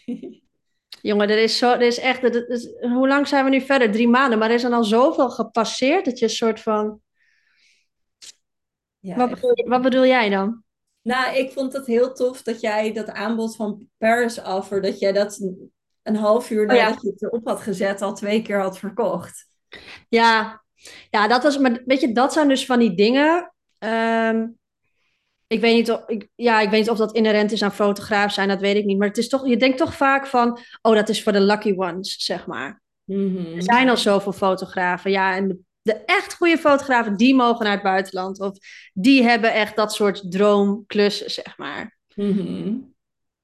[1.03, 2.23] Jongen, er is, zo, er is echt.
[2.23, 3.93] Er is, hoe lang zijn we nu verder?
[3.93, 4.39] Drie maanden.
[4.39, 7.01] Maar er is dan al zoveel gepasseerd dat je een soort van.
[8.99, 10.63] Ja, wat, bedoel, wat bedoel jij dan?
[11.03, 15.13] Nou, ik vond het heel tof dat jij dat aanbod van Paris Offer, dat jij
[15.13, 15.41] dat
[16.03, 19.47] een half uur oh nadat je het erop had gezet, al twee keer had verkocht.
[20.09, 20.65] Ja,
[21.11, 21.59] ja dat was.
[21.59, 23.53] Maar weet je, dat zijn dus van die dingen.
[23.79, 24.47] Ehm,
[25.49, 28.33] ik weet niet of, ik, ja, ik weet niet of dat inherent is aan fotograaf
[28.33, 28.99] zijn, dat weet ik niet.
[28.99, 31.75] Maar het is toch, je denkt toch vaak van, oh, dat is voor de lucky
[31.77, 32.83] ones, zeg maar.
[33.05, 33.57] Mhm.
[33.57, 35.11] Er zijn al zoveel fotografen.
[35.11, 38.41] Ja, en de, de, echt goede fotografen, die mogen naar het buitenland.
[38.41, 38.59] Of
[38.93, 41.99] die hebben echt dat soort droomklussen, zeg maar.
[42.15, 42.75] Mhm.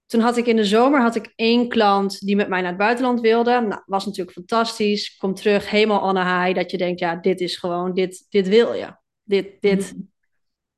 [0.06, 2.78] Toen had ik in de zomer had ik één klant die met mij naar het
[2.78, 3.60] buitenland wilde.
[3.60, 5.16] Nou, was natuurlijk fantastisch.
[5.16, 6.54] Kom terug, helemaal on high.
[6.54, 8.96] Dat je denkt, ja, dit is gewoon, dit, dit wil je.
[9.22, 10.12] Dit, dit, mhm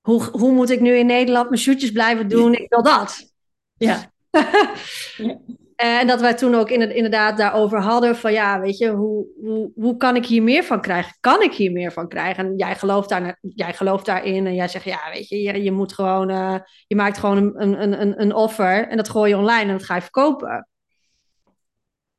[0.06, 2.54] hoe, hoe moet ik nu in Nederland mijn shootjes blijven doen?
[2.54, 3.32] Ik wil dat.
[3.76, 4.12] Ja.
[5.76, 9.96] En dat wij toen ook inderdaad daarover hadden van ja, weet je, hoe, hoe, hoe
[9.96, 11.16] kan ik hier meer van krijgen?
[11.20, 12.46] Kan ik hier meer van krijgen?
[12.46, 15.72] En jij gelooft, daar, jij gelooft daarin en jij zegt ja, weet je, je, je
[15.72, 19.36] moet gewoon, uh, je maakt gewoon een, een, een, een offer en dat gooi je
[19.36, 20.68] online en dat ga je verkopen.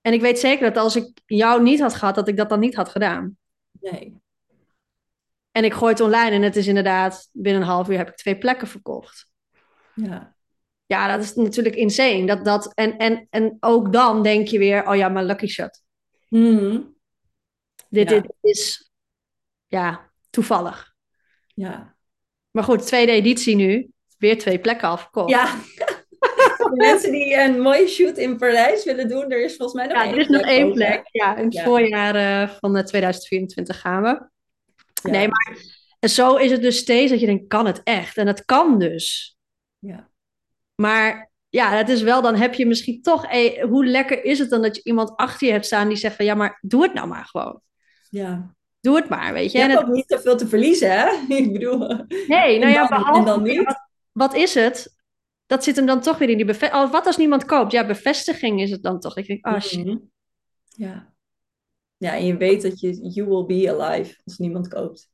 [0.02, 2.60] En ik weet zeker dat als ik jou niet had gehad, dat ik dat dan
[2.60, 3.38] niet had gedaan.
[3.80, 4.22] Nee.
[5.58, 8.16] En ik gooi het online en het is inderdaad, binnen een half uur heb ik
[8.16, 9.30] twee plekken verkocht.
[9.94, 10.36] Ja.
[10.86, 12.26] Ja, dat is natuurlijk insane.
[12.26, 15.84] Dat, dat, en, en, en ook dan denk je weer, oh ja, maar lucky shot.
[16.30, 16.96] Mm
[17.90, 18.92] dit, dit is,
[19.68, 20.94] ja, toevallig.
[21.48, 21.96] Ja.
[22.52, 23.90] Maar goed, tweede editie nu.
[24.18, 25.30] Weer twee plekken afgekocht.
[25.30, 25.56] Ja.
[26.74, 30.04] Mensen die een mooie shoot in Parijs willen doen, er is volgens mij nog ja,
[30.04, 31.10] één er is nog één plek.
[31.12, 34.36] Ja, in het voorjaar uh, van 2024 gaan we.
[35.04, 35.58] Nee, maar
[36.00, 38.18] en zo is het dus steeds dat je denkt, kan het echt?
[38.18, 39.38] En het kan dus.
[39.80, 40.10] Ja.
[40.76, 44.50] Maar ja, dat is wel, dan heb je misschien toch, hey, hoe lekker is het
[44.50, 46.94] dan dat je iemand achter je hebt staan die zegt van, ja, maar doe het
[46.94, 47.62] nou maar gewoon.
[48.10, 48.56] Ja.
[48.80, 49.58] Doe het maar, weet je.
[49.58, 51.10] Je en hebt ook niet te veel te verliezen, hè?
[51.36, 51.78] Ik bedoel...
[52.28, 53.20] Nee, nou ja, behalve...
[53.20, 53.64] En dan niet?
[53.64, 54.96] Wat, wat, is het?
[55.46, 56.92] Dat zit hem dan toch weer in die bevestiging.
[56.92, 57.72] Wat als niemand koopt?
[57.72, 59.18] Ja, bevestiging is het dan toch.
[59.18, 59.86] Ik denk, oh shit.
[59.86, 59.98] Mhm.
[60.68, 61.16] Ja.
[61.98, 65.10] Ja, en je weet dat je, you will be alive als niemand koopt.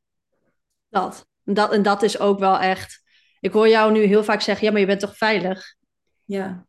[0.88, 1.28] Dat.
[1.44, 1.72] En, dat.
[1.72, 3.02] en dat is ook wel echt.
[3.40, 5.74] Ik hoor jou nu heel vaak zeggen: ja, maar je bent toch veilig?
[6.24, 6.66] Ja.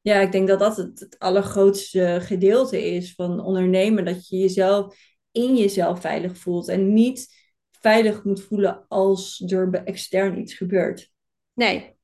[0.00, 4.04] Ja, ik denk dat dat het, het allergrootste gedeelte is van ondernemen.
[4.04, 4.96] Dat je jezelf
[5.32, 6.68] in jezelf veilig voelt.
[6.68, 7.34] En niet
[7.70, 11.12] veilig moet voelen als er extern iets gebeurt.
[11.52, 11.94] Nee.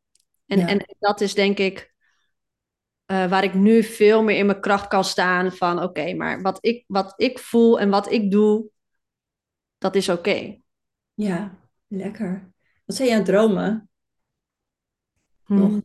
[0.46, 1.91] En, en dat is denk ik
[3.12, 5.52] uh, waar ik nu veel meer in mijn kracht kan staan.
[5.52, 8.66] Van oké, maar wat ik, wat ik voel en wat ik doe,
[9.78, 10.58] dat is oké.
[11.14, 12.52] Ja, lekker.
[12.84, 13.90] Wat zijn jouw dromen?
[15.44, 15.84] Hmm.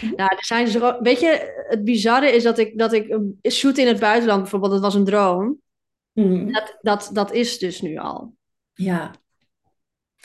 [0.00, 3.18] Nou, er zijn zo, weet je, het bizarre is dat ik, dat ik
[3.50, 5.60] shoot in het buitenland bijvoorbeeld, dat was een droom.
[6.12, 6.52] Hmm.
[6.52, 8.34] Dat, dat, dat is dus nu al.
[8.72, 9.14] Ja.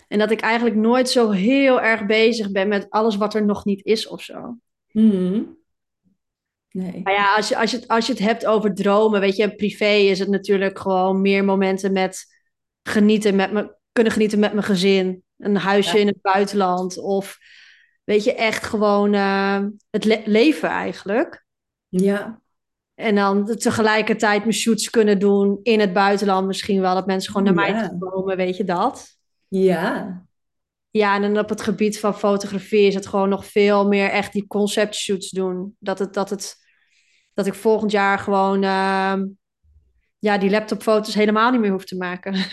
[0.07, 3.65] En dat ik eigenlijk nooit zo heel erg bezig ben met alles wat er nog
[3.65, 4.57] niet is of zo.
[4.91, 5.59] Hmm.
[6.71, 7.01] Nee.
[7.03, 9.93] Maar ja, als je, als, je, als je het hebt over dromen, weet je, privé
[9.93, 12.25] is het natuurlijk gewoon meer momenten met
[12.83, 15.23] genieten met me, kunnen genieten met mijn gezin.
[15.37, 16.97] Een huisje in het buitenland.
[16.97, 17.37] Of
[18.03, 21.45] weet je, echt gewoon uh, het leven eigenlijk.
[21.87, 22.41] Ja.
[22.95, 26.93] En dan tegelijkertijd mijn shoots kunnen doen in het buitenland misschien wel.
[26.93, 29.17] Dat mensen gewoon naar mij komen, weet je dat?
[29.47, 30.25] Ja.
[30.89, 34.33] Ja, en dan op het gebied van fotografie is het gewoon nog veel meer echt
[34.33, 35.75] die concept shoots doen.
[35.79, 36.55] Dat het, dat het,
[37.43, 39.25] dat ik volgend jaar gewoon ehm,
[40.19, 42.35] ja, die laptopfoto's helemaal niet meer hoef te maken.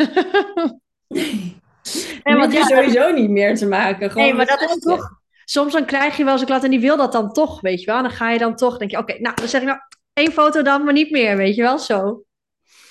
[2.22, 4.11] En want je sowieso niet meer te maken.
[4.11, 5.16] Gewoon nee, maar dat is toch.
[5.44, 7.81] Soms dan krijg je wel eens een klant en die wil dat dan toch, weet
[7.81, 7.96] je wel.
[7.96, 9.79] En dan ga je dan toch, denk je, oké, nou, dan zeg ik nou
[10.12, 12.22] één foto dan, maar niet meer, weet je wel, zo.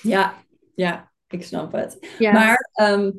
[0.02, 0.34] Ja,
[0.74, 2.16] ja, ik snap het.
[2.18, 3.10] Maar ehm,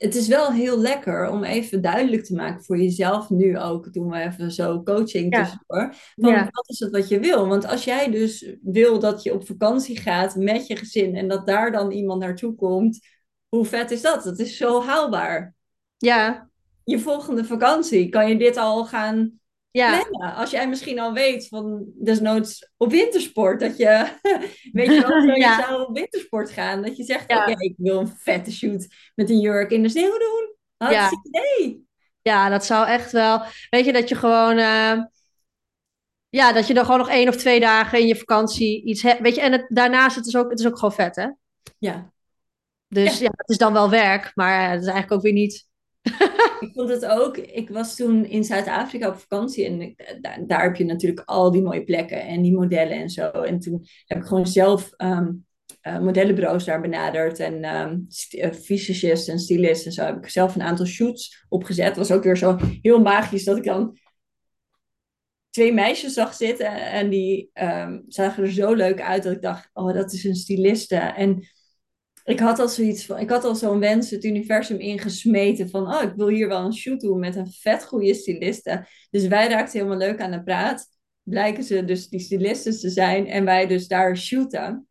[0.00, 3.92] het is wel heel lekker om even duidelijk te maken voor jezelf nu ook.
[3.92, 5.42] Doen we even zo coaching ja.
[5.42, 5.94] tussendoor.
[6.14, 7.48] Van wat is het wat je wil?
[7.48, 11.46] Want als jij dus wil dat je op vakantie gaat met je gezin en dat
[11.46, 12.98] daar dan iemand naartoe komt,
[13.48, 14.24] hoe vet is dat?
[14.24, 15.54] Dat is zo haalbaar.
[15.96, 16.50] Ja.
[16.84, 19.39] Je volgende vakantie kan je dit al gaan
[19.70, 20.06] ja.
[20.36, 24.18] Als jij misschien al weet van desnoods op wintersport, dat je,
[24.72, 25.56] weet je wel, ja.
[25.56, 26.82] je zou op wintersport gaan.
[26.82, 30.18] Dat je zegt, oké, ik wil een vette shoot met een jurk in de sneeuw
[30.18, 30.54] doen.
[30.76, 31.40] Hartstikke ja.
[31.40, 31.88] idee.
[32.22, 35.02] Ja, dat zou echt wel, weet je, dat je gewoon, uh,
[36.28, 39.20] ja, dat je dan gewoon nog één of twee dagen in je vakantie iets hebt.
[39.20, 41.28] Weet je, en het, daarnaast, het is, ook, het is ook gewoon vet, hè?
[41.78, 42.12] Ja.
[42.88, 45.69] Dus ja, het is dan wel werk, maar het is eigenlijk ook weer niet
[46.60, 47.36] ik vond het ook.
[47.36, 51.62] Ik was toen in Zuid-Afrika op vakantie en daar, daar, heb je natuurlijk al die
[51.62, 53.30] mooie plekken en die modellen en zo.
[53.30, 55.46] En toen heb ik gewoon zelf um,
[55.82, 58.06] modellenbureaus daar benaderd en um,
[59.28, 60.04] en stylists en zo.
[60.04, 61.86] Heb ik zelf een aantal shoots opgezet.
[61.86, 63.98] Het was ook weer zo heel magisch dat ik dan
[65.50, 69.70] twee meisjes zag zitten en die um, zagen er zo leuk uit dat ik dacht,
[69.72, 70.96] oh, dat is een styliste.
[70.96, 71.46] En
[72.30, 76.02] ik had al zoiets van, ik had al zo'n wens het universum ingesmeten van, oh,
[76.02, 78.86] ik wil hier wel een shoot doen met een vet goede styliste.
[79.10, 80.88] Dus wij raakten helemaal leuk aan de praat.
[81.22, 84.86] Blijken ze dus die stylisten te zijn en wij dus daar shooten.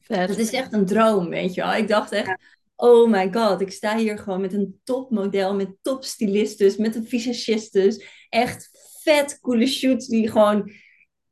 [0.00, 0.28] Vet.
[0.28, 1.74] Dat is echt een droom, weet je wel.
[1.74, 2.36] Ik dacht echt,
[2.76, 8.04] oh my god, ik sta hier gewoon met een topmodel, met topstylistes, met een visagistes.
[8.28, 8.70] Echt
[9.02, 10.70] vet coole shoots die gewoon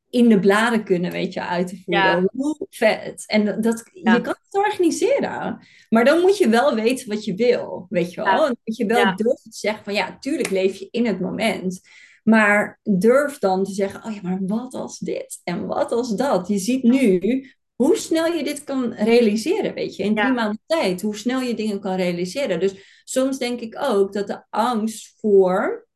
[0.09, 2.29] in de bladen kunnen, weet je, uit te voeren.
[2.33, 3.23] Hoe vet.
[3.27, 5.67] En dat, je kan het organiseren.
[5.89, 8.25] Maar dan moet je wel weten wat je wil, weet je wel.
[8.31, 8.37] Ja.
[8.37, 11.81] Dan moet je wel durven te zeggen van, ja, tuurlijk leef je in het moment.
[12.23, 15.41] Maar durf dan te zeggen, oh ja, maar wat als dit?
[15.43, 16.47] En wat als dat?
[16.47, 20.03] Je ziet nu hoe snel je dit kan realiseren, weet je.
[20.03, 22.59] In drie maanden tijd, hoe snel je dingen kan realiseren.
[22.59, 25.86] Dus soms denk ik ook dat de angst voor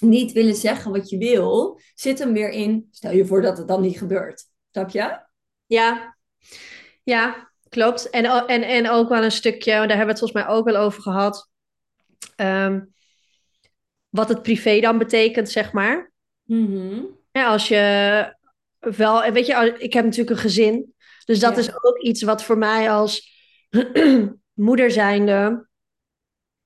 [0.00, 3.68] niet willen zeggen wat je wil, zit hem weer in, stel je voor dat het
[3.68, 4.44] dan niet gebeurt.
[4.70, 5.18] Snap je?
[5.66, 6.16] Ja,
[7.02, 8.10] ja klopt.
[8.10, 10.76] En, en, en ook wel een stukje, daar hebben we het volgens mij ook wel
[10.76, 11.50] over gehad,
[12.36, 12.80] ehm,
[14.08, 16.12] wat het privé dan betekent, zeg maar.
[16.42, 18.34] Mm ja, als je
[18.78, 22.58] wel, weet je, ik heb natuurlijk een gezin, dus dat is ook iets wat voor
[22.58, 23.34] mij als
[24.52, 25.65] moeder zijnde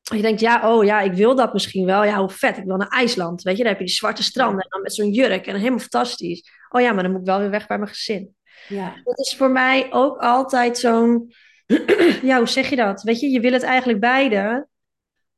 [0.03, 2.05] je denkt, ja, oh ja, ik wil dat misschien wel.
[2.05, 2.57] Ja, hoe vet.
[2.57, 3.43] Ik wil naar IJsland.
[3.43, 5.79] Weet je, daar heb je die zwarte stranden en dan met zo'n jurk en helemaal
[5.79, 6.51] fantastisch.
[6.69, 8.35] Oh ja, maar dan moet ik wel weer weg bij mijn gezin.
[8.69, 9.01] Ja.
[9.05, 11.33] Dat is voor mij ook altijd zo'n,
[12.23, 13.03] ja, hoe zeg je dat?
[13.03, 14.69] Weet je, je wil het eigenlijk beide.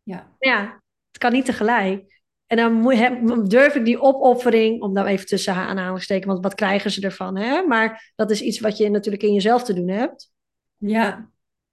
[0.03, 0.37] Ja.
[0.39, 2.21] Ja, het kan niet tegelijk.
[2.47, 6.55] En dan durf ik die opoffering, om nou even tussen aan te steken, want wat
[6.55, 7.37] krijgen ze ervan?
[7.37, 7.63] Hè?
[7.63, 10.31] Maar dat is iets wat je natuurlijk in jezelf te doen hebt.
[10.77, 11.32] Ja,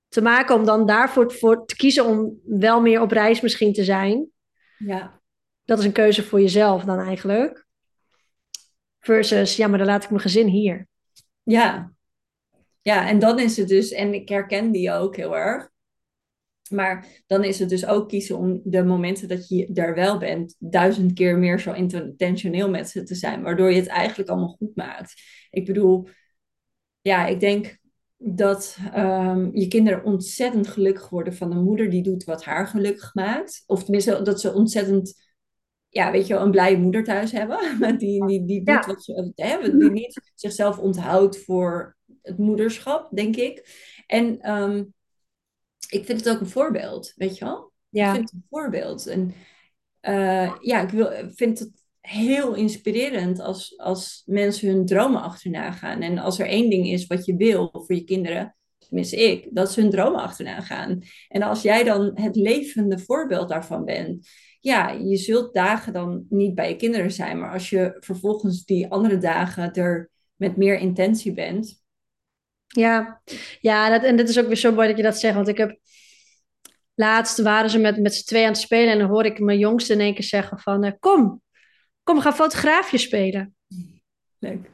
[0.09, 3.83] te maken om dan daarvoor voor te kiezen om wel meer op reis misschien te
[3.83, 4.29] zijn.
[4.77, 5.21] Ja.
[5.63, 7.65] Dat is een keuze voor jezelf dan eigenlijk.
[8.99, 10.87] Versus, ja, maar dan laat ik mijn gezin hier.
[11.43, 11.93] Ja.
[12.81, 15.69] Ja, en dan is het dus, en ik herken die ook heel erg.
[16.69, 20.55] Maar dan is het dus ook kiezen om de momenten dat je daar wel bent,
[20.59, 24.75] duizend keer meer zo intentioneel met ze te zijn, waardoor je het eigenlijk allemaal goed
[24.75, 25.13] maakt.
[25.49, 26.07] Ik bedoel,
[27.01, 27.77] ja, ik denk
[28.21, 33.13] dat um, je kinderen ontzettend gelukkig worden van een moeder die doet wat haar gelukkig
[33.13, 33.63] maakt.
[33.67, 35.13] Of tenminste, dat ze ontzettend,
[35.89, 37.59] ja, weet je wel, een blije moeder thuis hebben.
[37.97, 43.35] Die, die, die doet wat ze hebben, die niet zichzelf onthoudt voor het moederschap, denk
[43.35, 43.67] ik.
[44.07, 44.93] En um,
[45.89, 47.71] ik vind het ook een voorbeeld, weet je wel?
[47.89, 48.07] Ja.
[48.09, 49.07] Ik vind het een voorbeeld.
[49.07, 49.33] En
[50.01, 56.01] uh, ja, ik wil, vind het heel inspirerend als, als mensen hun dromen achterna gaan.
[56.01, 59.71] En als er één ding is wat je wil voor je kinderen, tenminste ik, dat
[59.71, 61.01] ze hun dromen achterna gaan.
[61.27, 64.27] En als jij dan het levende voorbeeld daarvan bent,
[64.59, 68.87] ja, je zult dagen dan niet bij je kinderen zijn, maar als je vervolgens die
[68.87, 71.83] andere dagen er met meer intentie bent.
[72.67, 73.21] Ja,
[73.59, 75.57] ja dat, en dat is ook weer zo mooi dat je dat zegt, want ik
[75.57, 75.79] heb
[76.95, 79.59] laatst waren ze met, met z'n twee aan het spelen en dan hoor ik mijn
[79.59, 81.41] jongste in één keer zeggen van, uh, kom,
[82.09, 83.55] kom, we gaan fotograafje spelen.
[84.39, 84.69] Leuk.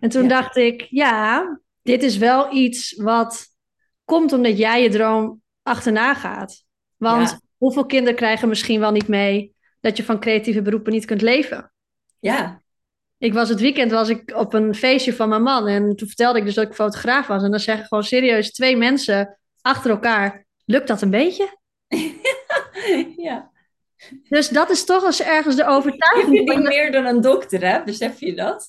[0.00, 3.46] En toen dacht ik, ja, dit is wel iets wat
[4.04, 6.64] komt omdat jij je droom achterna gaat.
[6.96, 11.22] Want hoeveel kinderen krijgen misschien wel niet mee dat je van creatieve beroepen niet kunt
[11.22, 11.72] leven?
[12.18, 12.62] Ja.
[13.18, 15.66] Ik was het weekend was ik op een feestje van mijn man.
[15.66, 17.42] En toen vertelde ik dus dat ik fotograaf was.
[17.42, 20.46] En dan zeggen gewoon serieus twee mensen achter elkaar.
[20.64, 21.58] Lukt dat een beetje?
[23.16, 23.49] ja.
[24.28, 26.36] Dus dat is toch eens ergens de Je overtuiging.
[26.36, 27.84] verdient meer dan een dokter, hè?
[27.84, 28.68] Besef je dat?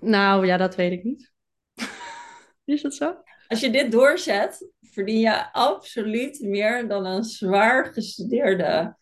[0.00, 1.32] Nou ja, dat weet ik niet.
[2.64, 3.16] Is dat zo?
[3.48, 8.96] Als je dit doorzet, verdien je absoluut meer dan een zwaar gestudeerde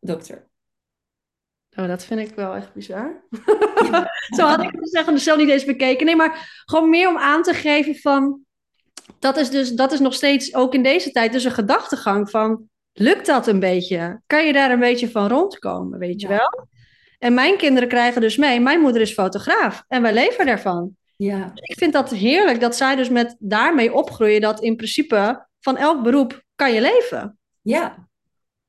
[0.00, 0.48] dokter.
[1.76, 3.24] Oh, dat vind ik wel echt bizar.
[4.36, 6.06] Zo had ik het zeggen, zelf niet eens bekeken.
[6.06, 8.40] Nee, maar gewoon meer om aan te geven van...
[9.18, 12.68] Dat is dus, dat is nog steeds, ook in deze tijd, dus een gedachtegang van...
[12.98, 14.20] Lukt dat een beetje?
[14.26, 16.36] Kan je daar een beetje van rondkomen, weet je Ja.
[16.36, 16.66] wel?
[17.18, 20.96] En mijn kinderen krijgen dus mee, mijn moeder is fotograaf en wij leven daarvan.
[21.16, 21.50] Ja.
[21.54, 26.02] Ik vind dat heerlijk dat zij dus met daarmee opgroeien dat in principe van elk
[26.02, 27.38] beroep kan je leven.
[27.62, 28.08] Ja.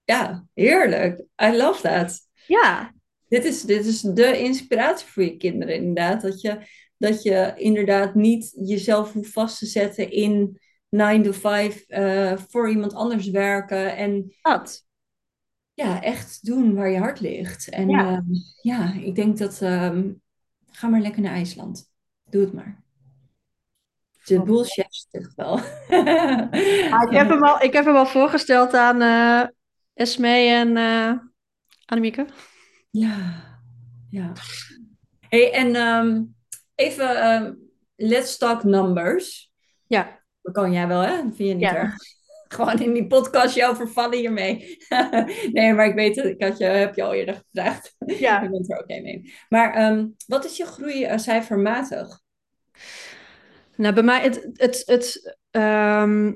[0.03, 1.19] Ja, heerlijk.
[1.43, 2.19] I love that.
[2.47, 2.91] Ja,
[3.27, 6.21] Dit is, dit is de inspiratie voor je kinderen, inderdaad.
[6.21, 6.57] Dat je,
[6.97, 10.59] dat je inderdaad niet jezelf hoeft vast te zetten in
[10.89, 13.95] 9 to 5 eh, voor iemand anders werken.
[13.95, 14.85] En dat.
[15.73, 17.69] ja, echt doen waar je hart ligt.
[17.69, 18.09] En Ja.
[18.11, 18.23] ja,
[18.61, 19.61] ja ik denk dat.
[19.61, 20.11] ehm,
[20.71, 21.91] ga maar lekker naar IJsland.
[22.29, 22.85] Doe het maar.
[24.23, 25.59] De bullshit zegt wel.
[26.91, 29.49] Ah, ik, heb hem al, ik heb hem al voorgesteld aan eh
[29.93, 31.11] Esme en eh
[31.85, 32.25] Annemieke.
[32.89, 33.43] Ja,
[34.09, 34.31] ja.
[35.29, 36.23] Hey, en ehm,
[36.75, 37.53] even, ehm,
[37.95, 39.51] let's talk numbers.
[39.87, 41.15] Ja, Dat kan jij wel, hè?
[41.15, 41.75] Dat vind je niet Ja.
[41.75, 41.95] erg.
[42.47, 44.77] Gewoon in die podcast jou vervallen hiermee.
[45.51, 47.95] nee, maar ik weet het, ik had je, heb je al eerder gevraagd.
[48.05, 48.41] ja.
[48.43, 49.33] Ik ben er oké mee.
[49.49, 52.19] Maar ehm, wat is je groei eh, cijfermatig?
[53.75, 56.33] Nou, bij mij, het, het, het ehm,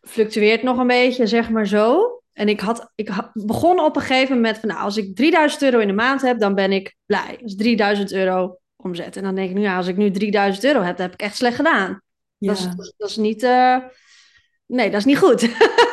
[0.00, 2.16] fluctueert nog een beetje, zeg maar zo.
[2.32, 5.78] En ik, had, ik begon op een gegeven moment van, nou, als ik 3000 euro
[5.78, 7.38] in de maand heb, dan ben ik blij.
[7.40, 9.16] Is 3000 euro omzet.
[9.16, 11.36] En dan denk ik, nu, als ik nu 3000 euro heb, dan heb ik echt
[11.36, 12.02] slecht gedaan.
[12.46, 13.76] Dat, is, is niet, eh,
[14.66, 15.40] nee, dat is niet goed.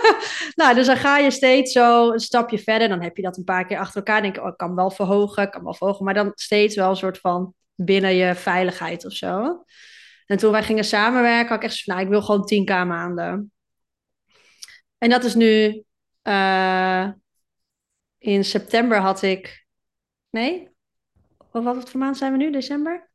[0.59, 2.88] nou, dus dan ga je steeds zo een stapje verder.
[2.88, 4.21] Dan heb je dat een paar keer achter elkaar.
[4.21, 6.05] Denk je, oh, ik kan wel verhogen, ik kan wel verhogen.
[6.05, 9.63] Maar dan steeds wel een soort van binnen je veiligheid of zo.
[10.25, 12.88] En toen wij gingen samenwerken, had ik echt zo van, nou, ik wil gewoon 10k
[12.88, 13.51] maanden.
[14.97, 15.83] En dat is nu,
[16.21, 17.09] eh,
[18.17, 19.65] in september had ik,
[20.29, 20.69] nee,
[21.51, 22.51] wat, wat voor maand zijn we nu?
[22.51, 23.08] December?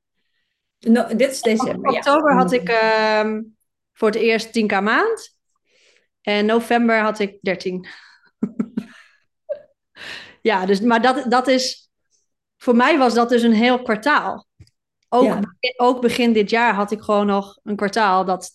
[0.86, 1.98] No, dit is december, ja.
[1.98, 3.42] Oktober had ik ehm,
[3.92, 5.36] voor het eerst 10k maand.
[6.20, 7.86] En november had ik 13.
[10.42, 11.90] ja, dus, maar dat, dat is...
[12.56, 14.46] Voor mij was dat dus een heel kwartaal.
[15.08, 15.40] Ook, Ja.
[15.76, 18.52] ook begin dit jaar had ik gewoon nog een kwartaal dat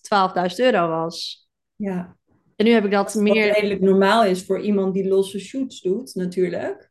[0.49, 1.47] 12.000 euro was.
[1.75, 2.17] Ja.
[2.55, 3.53] En nu heb ik dat Wat meer...
[3.53, 6.88] redelijk normaal is voor iemand die losse shoots doet, natuurlijk.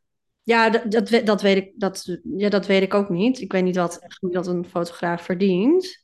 [0.49, 3.41] Ja, dat, dat, dat, weet ik, dat, ja, dat weet ik ook niet.
[3.41, 6.03] Ik weet niet wat dat een fotograaf verdient.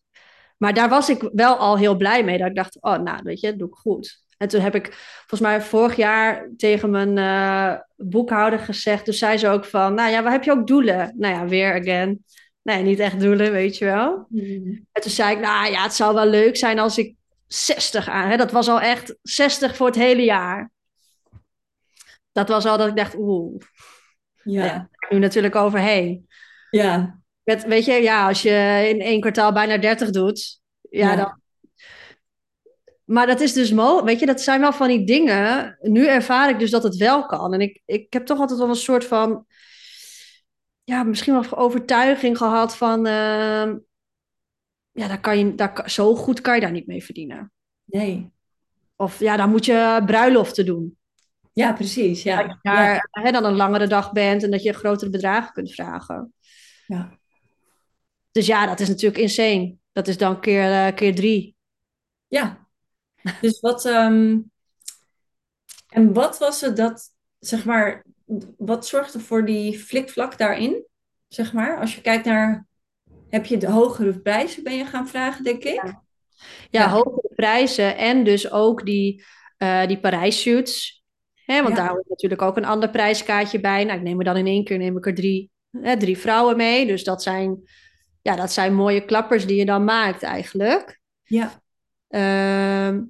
[0.58, 2.38] Maar daar was ik wel al heel blij mee.
[2.38, 4.23] Dat ik dacht, oh, nou, weet je, dat doe ik goed.
[4.38, 9.05] En toen heb ik volgens mij vorig jaar tegen mijn eh, boekhouder gezegd.
[9.05, 11.13] Dus zei ze ook van, nou ja, waar heb je ook doelen?
[11.17, 12.23] Nou ja, weer again.
[12.62, 14.27] Nee, niet echt doelen, weet je wel.
[14.91, 17.15] En toen zei ik, nou ja, het zou wel leuk zijn als ik
[17.47, 18.29] 60 aan...
[18.29, 20.71] Hè, dat was al echt 60 voor het hele jaar.
[22.31, 23.62] Dat was al dat ik dacht, oeh,
[24.45, 24.65] Ja.
[24.65, 24.89] Ja.
[25.10, 26.27] nu natuurlijk overheen.
[26.69, 27.19] Ja.
[27.43, 31.15] Met, weet je, ja, als je in één kwartaal bijna 30 doet, ja, Ja.
[31.15, 31.39] dan.
[33.05, 35.77] Maar dat is dus mo, weet je, dat zijn wel van die dingen.
[35.81, 37.53] Nu ervaar ik dus dat het wel kan.
[37.53, 39.45] En ik, ik heb toch altijd wel een soort van,
[40.84, 43.77] ja, misschien wel overtuiging gehad van, ehm,
[44.91, 47.51] ja, daar kan je, daar, zo goed kan je daar niet mee verdienen.
[47.84, 48.31] Nee.
[48.95, 50.97] Of ja, dan moet je bruiloften doen.
[51.56, 52.24] Ja, precies.
[52.24, 52.44] Ja.
[52.44, 55.74] Dat je daar hè, dan een langere dag bent en dat je grotere bedragen kunt
[55.74, 56.34] vragen.
[56.88, 57.20] Ja.
[58.32, 59.76] Dus ja, dat is natuurlijk insane.
[59.91, 61.56] Dat is dan keer, eh, keer drie.
[62.28, 62.68] Ja.
[63.41, 64.39] Dus wat, ehm,
[65.89, 68.06] en wat was het dat, zeg maar,
[68.58, 70.86] wat zorgde voor die flikvlak daarin?
[71.28, 72.68] Zeg maar, als je kijkt naar,
[73.29, 75.84] heb je de hogere prijzen ben je gaan vragen, denk ik?
[75.84, 76.04] Ja,
[76.69, 76.90] Ja.
[76.90, 79.23] hogere prijzen en dus ook die,
[79.58, 81.04] eh die Parijs-shoots.
[81.46, 81.75] Want Ja.
[81.75, 83.83] daar hoort natuurlijk ook een ander prijskaartje bij.
[83.83, 86.58] Nou, ik neem er dan in één keer neem ik er drie, hè, drie vrouwen
[86.58, 86.85] mee.
[86.87, 87.62] Dus dat zijn,
[88.21, 91.00] ja, dat zijn mooie klappers die je dan maakt eigenlijk.
[91.23, 91.62] Ja.
[92.08, 93.02] Ehm,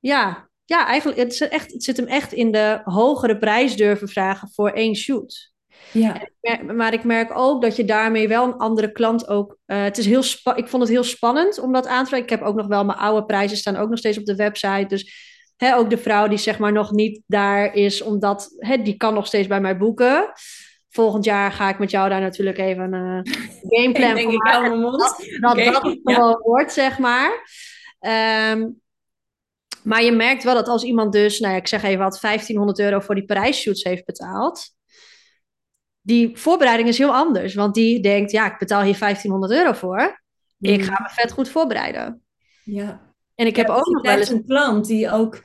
[0.00, 4.08] ja, ja, eigenlijk, het, is echt, het zit hem echt in de hogere prijs durven
[4.08, 5.52] vragen voor één shoot.
[5.92, 6.22] Ja.
[6.40, 9.58] Maar, maar ik merk ook dat je daarmee wel een andere klant ook.
[9.66, 10.22] eh, het is heel
[10.56, 12.24] ik vond het heel spannend om dat aan te vragen.
[12.24, 14.86] Ik heb ook nog wel mijn oude prijzen staan ook nog steeds op de website.
[14.88, 18.96] Dus hè, ook de vrouw die zeg maar nog niet daar is, omdat hè, die
[18.96, 20.32] kan nog steeds bij mij boeken.
[20.88, 23.32] volgend jaar ga ik met jou daar natuurlijk even een uh,
[23.82, 24.80] gameplan voor maken.
[24.80, 25.00] Dat
[25.40, 26.14] dat, okay, dat het ja.
[26.14, 27.30] gewoon wordt, zeg maar.
[28.00, 28.82] Um,
[29.84, 32.78] maar je merkt wel dat als iemand dus, nou ja, ik zeg even wat, 1500
[32.78, 34.74] euro voor die Parijs-shoots heeft betaald.
[36.00, 37.54] Die voorbereiding is heel anders.
[37.54, 40.22] Want die denkt, ja, ik betaal hier 1500 euro voor.
[40.60, 42.22] Ik ga me vet goed voorbereiden.
[42.64, 43.13] Ja.
[43.34, 45.42] En ik heb ook nog wel eens een klant die ook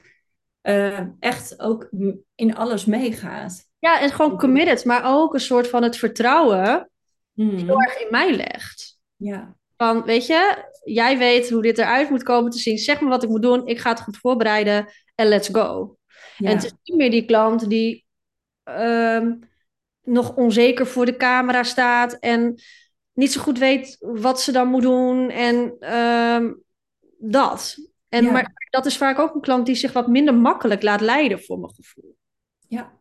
[0.64, 1.90] uh, echt ook
[2.36, 3.68] in alles meegaat.
[3.80, 6.92] Ja, en gewoon committed, maar ook een soort van het vertrouwen
[7.34, 7.58] mm.
[7.58, 9.00] heel erg in mij legt.
[9.16, 9.56] Ja.
[9.78, 12.78] Van, weet je, jij weet hoe dit eruit moet komen te zien.
[12.78, 13.68] Zeg me wat ik moet doen.
[13.68, 15.98] Ik ga het goed voorbereiden en let's go.
[16.38, 16.50] Ja.
[16.50, 18.06] En het is niet meer die klant die
[18.64, 19.40] um,
[20.04, 22.62] nog onzeker voor de camera staat en
[23.14, 26.64] niet zo goed weet wat ze dan moet doen en um,
[27.20, 27.78] dat.
[28.10, 28.32] En, Ja.
[28.32, 31.60] Maar dat is vaak ook een klant die zich wat minder makkelijk laat leiden, voor
[31.60, 32.18] mijn gevoel.
[32.68, 32.98] Ja.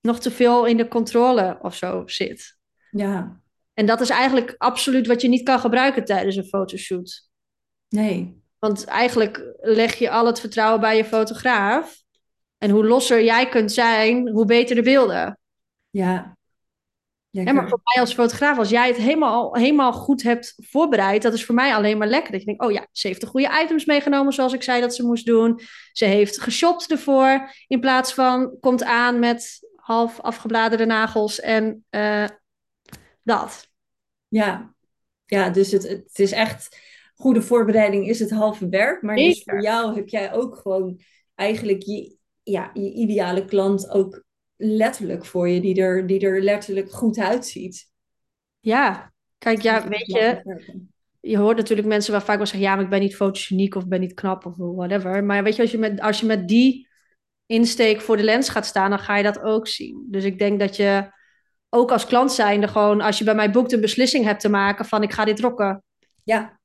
[0.00, 2.56] Nog te veel in de controle of zo zit.
[2.90, 3.40] Ja.
[3.74, 7.28] En dat is eigenlijk absoluut wat je niet kan gebruiken tijdens een fotoshoot.
[7.88, 8.42] Nee.
[8.58, 12.02] Want eigenlijk leg je al het vertrouwen bij je fotograaf.
[12.58, 15.38] En hoe losser jij kunt zijn, hoe beter de beelden.
[15.90, 16.36] Ja.
[17.32, 21.32] Ja, maar voor mij als fotograaf, als jij het helemaal, helemaal goed hebt voorbereid, dat
[21.32, 22.32] is voor mij alleen maar lekker.
[22.32, 24.94] Dat je denkt, oh ja, ze heeft de goede items meegenomen zoals ik zei dat
[24.94, 25.60] ze moest doen.
[25.92, 32.26] Ze heeft geshopt ervoor, in plaats van komt aan met half afgebladerde nagels en uh,
[33.22, 33.68] dat.
[34.28, 34.74] Ja,
[35.26, 36.78] ja dus het, het is echt,
[37.14, 39.02] goede voorbereiding is het halve werk.
[39.02, 41.00] Maar dus voor jou heb jij ook gewoon
[41.34, 44.24] eigenlijk je, ja, je ideale klant ook
[44.62, 47.88] letterlijk voor je, die er, die er letterlijk goed uitziet.
[48.60, 50.42] Ja, kijk, ja, weet je,
[51.20, 53.86] je hoort natuurlijk mensen waar vaak wel zeggen, ja, maar ik ben niet fotogeniek of
[53.86, 55.24] ben niet knap of whatever.
[55.24, 56.88] Maar weet je, als je met, als je met die
[57.46, 60.06] insteek voor de lens gaat staan, dan ga je dat ook zien.
[60.10, 61.10] Dus ik denk dat je
[61.68, 64.84] ook als klant zijnde gewoon, als je bij mij boekt, een beslissing hebt te maken
[64.84, 65.82] van ik ga dit rocken.
[66.24, 66.58] Ja.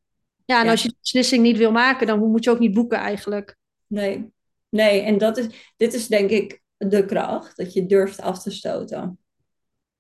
[0.46, 0.72] Ja, en Ja.
[0.72, 3.58] als je die beslissing niet wil maken, dan moet je ook niet boeken eigenlijk.
[3.88, 4.34] Nee,
[4.70, 8.52] nee, en dat is, dit is denk ik de kracht, dat je durft af te
[8.52, 9.20] stoten.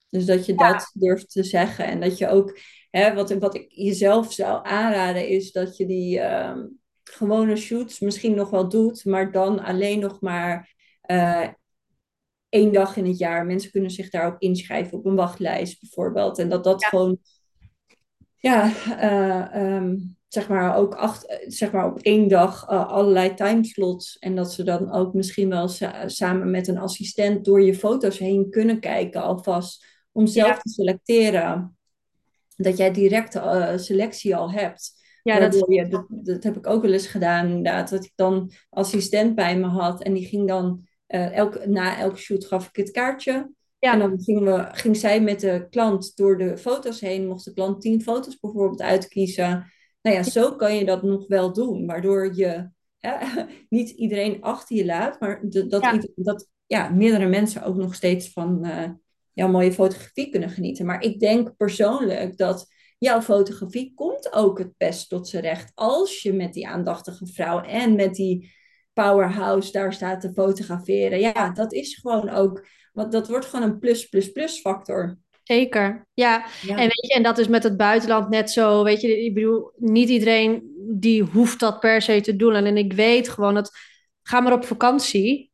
[0.09, 0.71] Dus dat je Ja.
[0.71, 2.59] dat durft te zeggen en dat je ook,
[2.89, 6.65] hè, wat, wat ik jezelf zou aanraden, is dat je die ehm,
[7.03, 11.47] gewone shoots misschien nog wel doet, maar dan alleen nog maar eh,
[12.49, 13.45] één dag in het jaar.
[13.45, 16.39] Mensen kunnen zich daar ook inschrijven op een wachtlijst bijvoorbeeld.
[16.39, 16.87] En dat dat Ja.
[16.87, 17.17] gewoon,
[18.35, 19.97] ja, eh, ehm,
[20.35, 24.17] zeg maar ook acht, eh, zeg maar op één dag eh, allerlei timeslots.
[24.19, 28.17] En dat ze dan ook misschien wel sa- samen met een assistent door je foto's
[28.17, 29.85] heen kunnen kijken alvast.
[30.11, 30.57] Om zelf Ja.
[30.57, 31.77] te selecteren.
[32.55, 34.93] Dat jij direct eh, selectie al hebt.
[35.23, 37.89] Ja, dat je, dat, dat heb ik ook wel eens gedaan inderdaad.
[37.89, 40.03] Dat ik dan assistent bij me had.
[40.03, 43.51] En die ging dan, elke, na elke shoot gaf ik het kaartje.
[43.79, 43.93] Ja.
[43.93, 47.27] En dan gingen we, ging zij met de klant door de foto's heen.
[47.27, 49.73] Mocht de klant tien foto's bijvoorbeeld uitkiezen.
[50.05, 51.85] Nou ja, zo kan je dat nog wel doen.
[51.85, 52.69] Waardoor je
[53.69, 55.19] niet iedereen achter je laat.
[55.19, 55.99] Maar de- dat, Ja.
[56.15, 58.89] dat ja, meerdere mensen ook nog steeds van eh,
[59.33, 60.85] jouw mooie fotografie kunnen genieten.
[60.85, 65.71] Maar ik denk persoonlijk dat jouw fotografie komt ook het best tot zijn recht.
[65.75, 68.53] Als je met die aandachtige vrouw en met die
[68.93, 71.19] powerhouse daar staat te fotograferen.
[71.19, 75.17] Ja, dat is gewoon ook, want dat wordt gewoon een plus, plus, plus factor.
[75.45, 76.07] Zeker.
[76.13, 78.83] Ja, Ja, En weet je, en dat is met het buitenland net zo.
[78.83, 82.53] Weet je, ik bedoel, niet iedereen die hoeft dat per se te doen.
[82.53, 83.71] En ik weet gewoon dat,
[84.23, 85.51] ga maar op vakantie.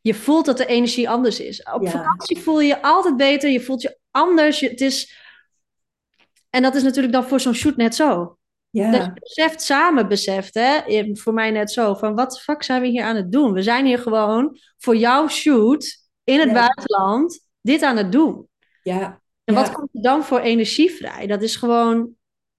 [0.00, 1.62] Je voelt dat de energie anders is.
[1.72, 1.90] Op Ja.
[1.90, 3.50] vakantie voel je je altijd beter.
[3.50, 4.60] Je voelt je anders.
[4.60, 5.24] Je, het is...
[6.50, 8.38] En dat is natuurlijk dan voor zo'n shoot net zo.
[8.70, 10.80] Dat je ja, beseft, samen beseft, hè,
[11.12, 13.52] voor mij net zo, van wat de fuck zijn we hier aan het doen?
[13.52, 16.54] We zijn hier gewoon voor jouw shoot in het Ja.
[16.54, 18.48] buitenland dit aan het doen.
[18.86, 19.22] Ja.
[19.44, 19.60] En Ja.
[19.60, 21.26] wat komt er dan voor energie vrij?
[21.26, 22.10] Dat is gewoon,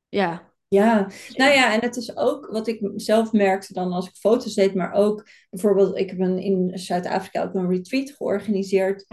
[0.09, 4.15] ja, Ja, nou ja, en het is ook wat ik zelf merkte dan als ik
[4.15, 9.05] foto's deed, maar ook bijvoorbeeld, ik heb een, in Zuid-Afrika ook een retreat georganiseerd.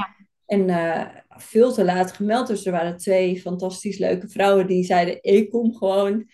[0.47, 5.19] En eh, veel te laat gemeld, dus er waren twee fantastisch leuke vrouwen die zeiden:
[5.23, 6.31] Ik kom gewoon.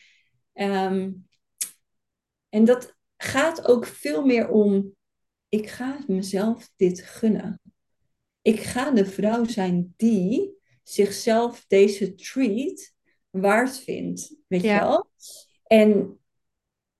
[0.52, 1.10] Ehm,
[2.48, 4.94] en dat gaat ook veel meer om:
[5.48, 7.60] ik ga mezelf dit gunnen.
[8.42, 10.59] Ik ga de vrouw zijn die
[10.90, 12.92] zichzelf deze treat
[13.30, 14.34] waard vindt.
[14.46, 14.74] Weet Ja.
[14.74, 15.10] je wel?
[15.66, 16.18] En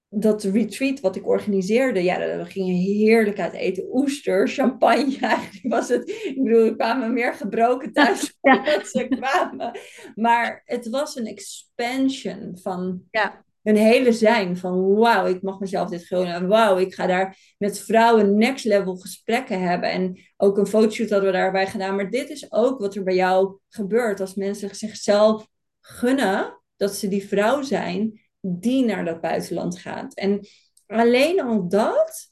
[0.09, 3.85] dat retreat wat ik organiseerde, ja, we gingen heerlijk uit eten.
[3.97, 6.09] Oester, champagne, eigenlijk was het.
[6.09, 8.65] Ik bedoel, er kwamen meer gebroken thuis Ja.
[8.65, 9.79] dan ze kwamen.
[10.15, 13.45] Maar het was een expansion van Ja.
[13.63, 16.49] Hun hele zijn van wauw, ik mag mezelf dit gunnen.
[16.49, 19.91] Wauw, ik ga daar met vrouwen next level gesprekken hebben.
[19.91, 21.97] En ook een fotoshoot hadden we daarbij gedaan.
[21.97, 25.47] Maar dit is ook wat er bij jou gebeurt als mensen zichzelf
[25.81, 30.15] gunnen dat ze die vrouw zijn die naar dat buitenland gaat.
[30.15, 30.47] En
[30.87, 32.31] alleen al dat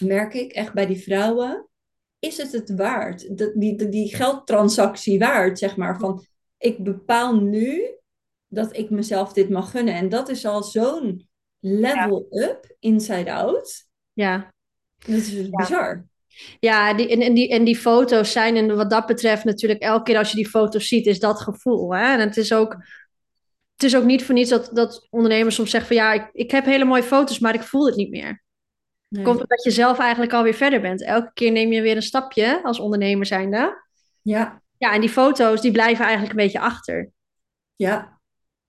[0.00, 1.68] merk ik echt bij die vrouwen,
[2.18, 3.36] is het het waard?
[3.36, 5.98] Die, die, die geldtransactie waard, zeg maar.
[5.98, 6.24] Van
[6.58, 7.98] ik bepaal nu
[8.48, 9.94] dat ik mezelf dit mag gunnen.
[9.94, 11.28] En dat is al zo'n
[11.60, 13.86] level up, inside out.
[14.12, 14.52] Ja.
[14.98, 16.06] Dat is dus bizar.
[16.60, 20.02] Ja, die, en, en, die, en die foto's zijn, en wat dat betreft, natuurlijk elke
[20.02, 21.94] keer als je die foto's ziet, is dat gevoel.
[21.94, 22.12] Hè?
[22.12, 22.72] En het is ook,
[23.74, 26.50] het is ook niet voor niets dat, dat ondernemers soms zeggen van ja, ik, ik
[26.50, 28.44] heb hele mooie foto's, maar ik voel het niet meer.
[29.08, 29.24] Nee.
[29.24, 31.04] Komt omdat je zelf eigenlijk alweer verder bent.
[31.04, 33.84] Elke keer neem je weer een stapje als ondernemer zijnde.
[34.22, 34.62] Ja.
[34.78, 37.10] Ja, en die foto's die blijven eigenlijk een beetje achter.
[37.76, 38.15] Ja.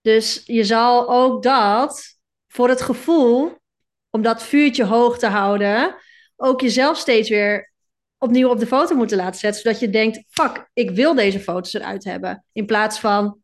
[0.07, 3.57] Dus je zal ook dat voor het gevoel,
[4.09, 5.95] om dat vuurtje hoog te houden,
[6.35, 7.73] ook jezelf steeds weer
[8.17, 9.61] opnieuw op de foto moeten laten zetten.
[9.61, 12.45] Zodat je denkt, fuck, ik wil deze foto's eruit hebben.
[12.51, 13.41] In plaats van,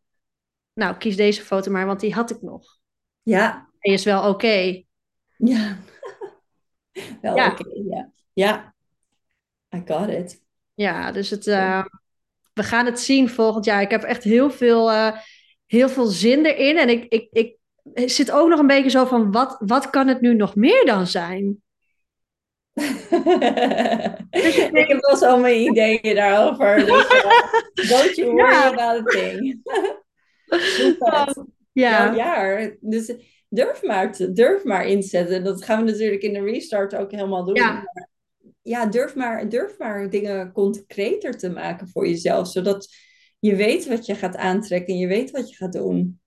[0.74, 2.78] nou, kies deze foto maar, want die had ik nog.
[3.22, 3.70] Ja.
[3.80, 4.84] En is wel oké.
[5.38, 5.78] Ja.
[7.22, 7.52] wel ja.
[7.52, 8.12] oké, ja.
[8.34, 8.74] Ja.
[9.76, 10.42] I got it.
[10.74, 11.86] Ja, dus het, uh,
[12.54, 13.82] we gaan het zien volgend jaar.
[13.82, 15.18] Ik heb echt heel veel, uh,
[15.74, 16.78] heel veel zin erin.
[16.78, 17.58] En ik, ik, ik
[18.10, 21.08] zit ook nog een beetje zo van, wat, wat kan het nu nog meer dan
[21.08, 21.62] zijn?
[24.72, 26.76] ik heb wel zo mijn ideeën daarover.
[26.86, 28.72] Dus, uh, don't you worry ja.
[28.72, 29.62] about a thing.
[31.72, 32.06] ja.
[32.06, 32.78] Jouw jaar.
[32.80, 33.14] Dus
[33.50, 35.44] durf maar, te, durf maar inzetten.
[35.44, 37.56] Dat gaan we natuurlijk in de restart ook helemaal doen.
[37.56, 37.84] Ja.
[38.62, 42.48] Ja, durf maar, durf maar dingen concreter te maken voor jezelf.
[42.48, 42.88] Zodat
[43.44, 46.20] je weet wat je gaat aantrekken en je weet wat je gaat doen.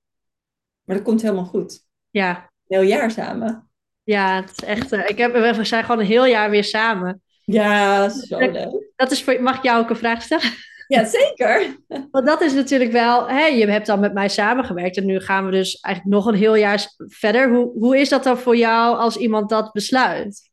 [0.84, 1.80] Maar dat komt helemaal goed.
[2.10, 2.36] Ja.
[2.36, 3.70] Een heel jaar samen.
[4.02, 4.92] Ja, het is echt.
[4.92, 7.22] Uh, ik heb, we zijn gewoon een heel jaar weer samen.
[7.44, 8.92] Ja, zo leuk.
[8.96, 10.52] Dat is voor, mag ik jou ook een vraag stellen?
[10.86, 11.76] Ja, zeker.
[12.10, 15.44] Want dat is natuurlijk wel, hè, je hebt dan met mij samengewerkt en nu gaan
[15.44, 17.48] we dus eigenlijk nog een heel jaar verder.
[17.48, 20.50] Hoe, hoe is dat dan voor jou als iemand dat besluit?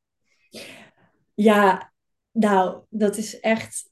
[1.34, 1.92] Ja,
[2.32, 3.92] nou, dat is echt.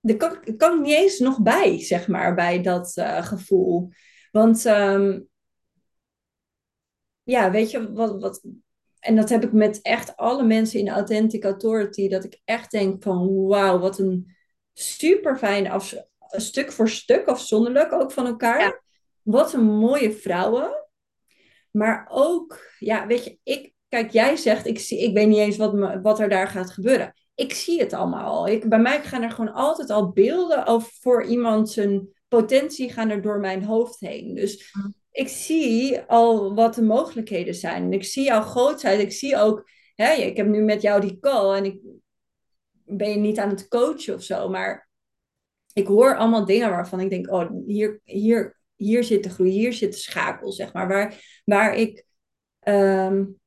[0.00, 3.90] Daar kan, kan ik niet eens nog bij, zeg maar, bij dat uh, gevoel.
[4.30, 5.28] Want um,
[7.22, 8.44] ja, weet je, wat, wat,
[8.98, 13.02] en dat heb ik met echt alle mensen in Authentic Authority, dat ik echt denk
[13.02, 14.36] van wauw, wat een
[14.72, 15.94] super fijn af,
[16.30, 18.60] stuk voor stuk, afzonderlijk ook van elkaar.
[18.60, 18.80] Ja.
[19.22, 20.86] Wat een mooie vrouwen.
[21.70, 25.56] Maar ook, ja, weet je, ik, kijk, jij zegt, ik, zie, ik weet niet eens
[25.56, 27.14] wat, me, wat er daar gaat gebeuren.
[27.38, 28.48] Ik zie het allemaal al.
[28.48, 33.10] Ik, bij mij gaan er gewoon altijd al beelden over voor iemand zijn potentie gaan
[33.10, 34.34] er door mijn hoofd heen.
[34.34, 34.74] Dus
[35.10, 37.82] ik zie al wat de mogelijkheden zijn.
[37.82, 39.00] En ik zie jouw grootheid.
[39.00, 41.80] Ik zie ook, hè, ik heb nu met jou die call en ik
[42.84, 44.88] ben je niet aan het coachen of zo, maar
[45.72, 49.72] ik hoor allemaal dingen waarvan ik denk, oh, hier, hier, hier zit de groei, hier
[49.72, 52.04] zit de schakel, zeg maar, waar, waar ik...
[52.68, 53.37] Um,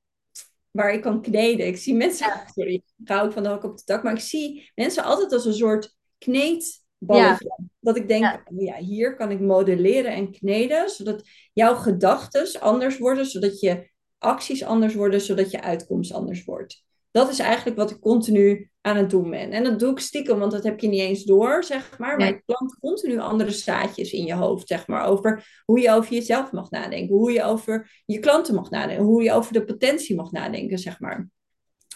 [0.72, 1.67] waar ik kan kneden.
[1.67, 2.47] Ik zie mensen, ja.
[2.53, 5.45] sorry, ik ook van de hak op de tak, maar ik zie mensen altijd als
[5.45, 7.55] een soort kneedballetje.
[7.57, 7.65] Ja.
[7.80, 8.43] Dat ik denk, ja.
[8.57, 8.76] ja.
[8.78, 14.93] hier kan ik modelleren en kneden, zodat jouw gedachten anders worden, zodat je acties anders
[14.93, 16.84] worden, zodat je uitkomst anders wordt.
[17.12, 19.51] Dat is eigenlijk wat ik continu aan het doen ben.
[19.51, 22.18] En dat doe ik stiekem, want dat heb je niet eens door, zeg maar.
[22.18, 25.05] Maar ik plant continu andere zaadjes in je hoofd, zeg maar.
[25.05, 27.16] Over hoe je over jezelf mag nadenken.
[27.16, 29.05] Hoe je over je klanten mag nadenken.
[29.05, 31.30] Hoe je over de potentie mag nadenken, zeg maar.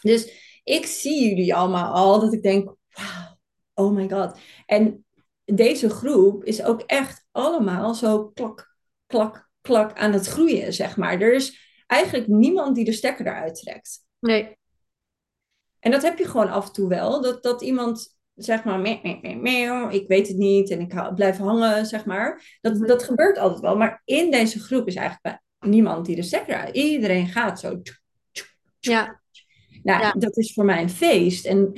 [0.02, 0.32] Dus
[0.64, 3.38] ik zie jullie allemaal al dat ik denk, wauw,
[3.74, 4.38] oh my god.
[4.66, 5.06] En
[5.46, 11.22] deze groep is ook echt allemaal zo klak, klak, klak aan het groeien, zeg maar.
[11.22, 14.06] Er is eigenlijk niemand die de stekker eruit trekt.
[14.20, 14.58] Nee.
[15.86, 17.22] En dat heb je gewoon af en toe wel.
[17.22, 20.92] Dat, dat iemand zeg maar, meh, meh, meh, meh, ik weet het niet en ik
[20.92, 22.58] hou, blijf hangen, zeg maar.
[22.62, 23.78] Dat, dat gebeurt altijd wel.
[23.78, 26.76] Maar in deze groep is eigenlijk niemand die de stekker uit.
[26.76, 27.82] Iedereen gaat zo.
[28.80, 29.22] Ja.
[29.84, 30.12] Nou, ja.
[30.12, 31.46] dat is voor mij een feest.
[31.46, 31.74] En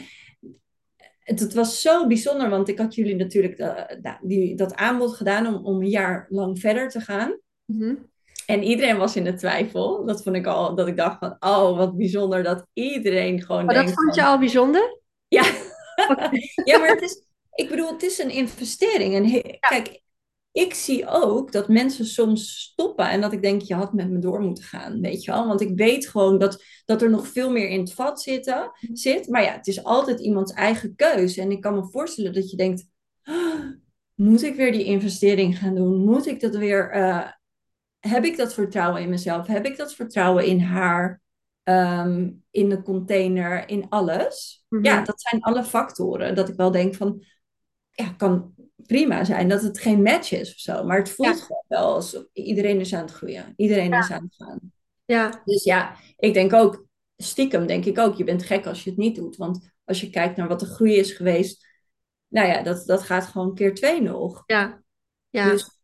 [1.19, 5.47] het, het, was zo bijzonder, want ik had jullie natuurlijk uh, die, dat aanbod gedaan
[5.47, 7.39] om, om een jaar lang verder te gaan.
[7.65, 8.09] Mm -hmm.
[8.47, 10.05] En iedereen was in de twijfel.
[10.05, 13.73] Dat vond ik al, dat ik dacht van, oh, wat bijzonder dat iedereen gewoon maar
[13.73, 15.01] denkt dat vond je van, al bijzonder?
[15.27, 15.43] Ja.
[16.69, 17.23] ja, maar het is,
[17.53, 19.15] ik bedoel, het is een investering.
[19.15, 19.57] En he, ja.
[19.59, 20.01] kijk,
[20.51, 24.19] ik zie ook dat mensen soms stoppen en dat ik denk, je had met me
[24.19, 25.47] door moeten gaan, weet je wel.
[25.47, 29.27] Want ik weet gewoon dat, dat er nog veel meer in het vat zitten, zit.
[29.27, 31.37] Maar ja, het is altijd iemands eigen keus.
[31.37, 32.89] En ik kan me voorstellen dat je denkt,
[33.23, 33.65] oh,
[34.13, 36.05] moet ik weer die investering gaan doen?
[36.05, 36.95] Moet ik dat weer...
[36.95, 37.27] Uh,
[37.99, 39.47] heb ik dat vertrouwen in mezelf?
[39.47, 41.21] Heb ik dat vertrouwen in haar,
[41.63, 44.65] ehm, in de container, in alles?
[44.69, 44.85] Mhm.
[44.85, 46.35] Ja, dat zijn alle factoren.
[46.35, 47.23] Dat ik wel denk van,
[47.91, 50.83] ja, kan prima zijn dat het geen match is of zo.
[50.83, 51.43] Maar het voelt Ja.
[51.45, 53.53] gewoon wel als iedereen is aan het groeien.
[53.55, 53.99] Iedereen Ja.
[53.99, 54.59] is aan het gaan.
[55.05, 56.85] Ja, Dus ja, ik denk ook,
[57.17, 59.35] stiekem denk ik ook, je bent gek als je het niet doet.
[59.35, 61.65] Want als je kijkt naar wat de groei is geweest,
[62.27, 64.43] nou ja, dat, dat gaat gewoon keer twee nog.
[64.45, 64.81] ja,
[65.29, 65.49] ja.
[65.49, 65.76] Dus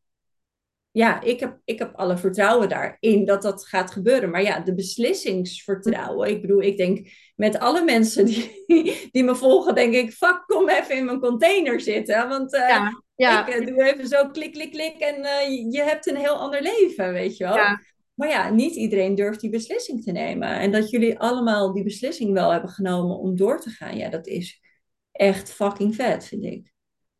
[0.94, 4.30] ja, ik heb, ik heb alle vertrouwen daarin dat dat gaat gebeuren.
[4.30, 6.30] Maar ja, de beslissingsvertrouwen.
[6.30, 8.66] Ik bedoel, ik denk met alle mensen die,
[9.12, 12.28] die me volgen, denk ik, fuck, kom even in mijn container zitten.
[12.30, 15.82] Want eh, ja, ja, ik eh, doe even zo klik, klik, klik en eh, je
[15.82, 17.56] hebt een heel ander leven, weet je wel.
[17.56, 17.82] ja,
[18.14, 20.50] Maar ja, niet iedereen durft die beslissing te nemen.
[20.50, 24.28] En dat jullie allemaal die beslissing wel hebben genomen om door te gaan, ja, dat
[24.28, 24.62] is
[25.12, 26.74] echt fucking vet, vind ik.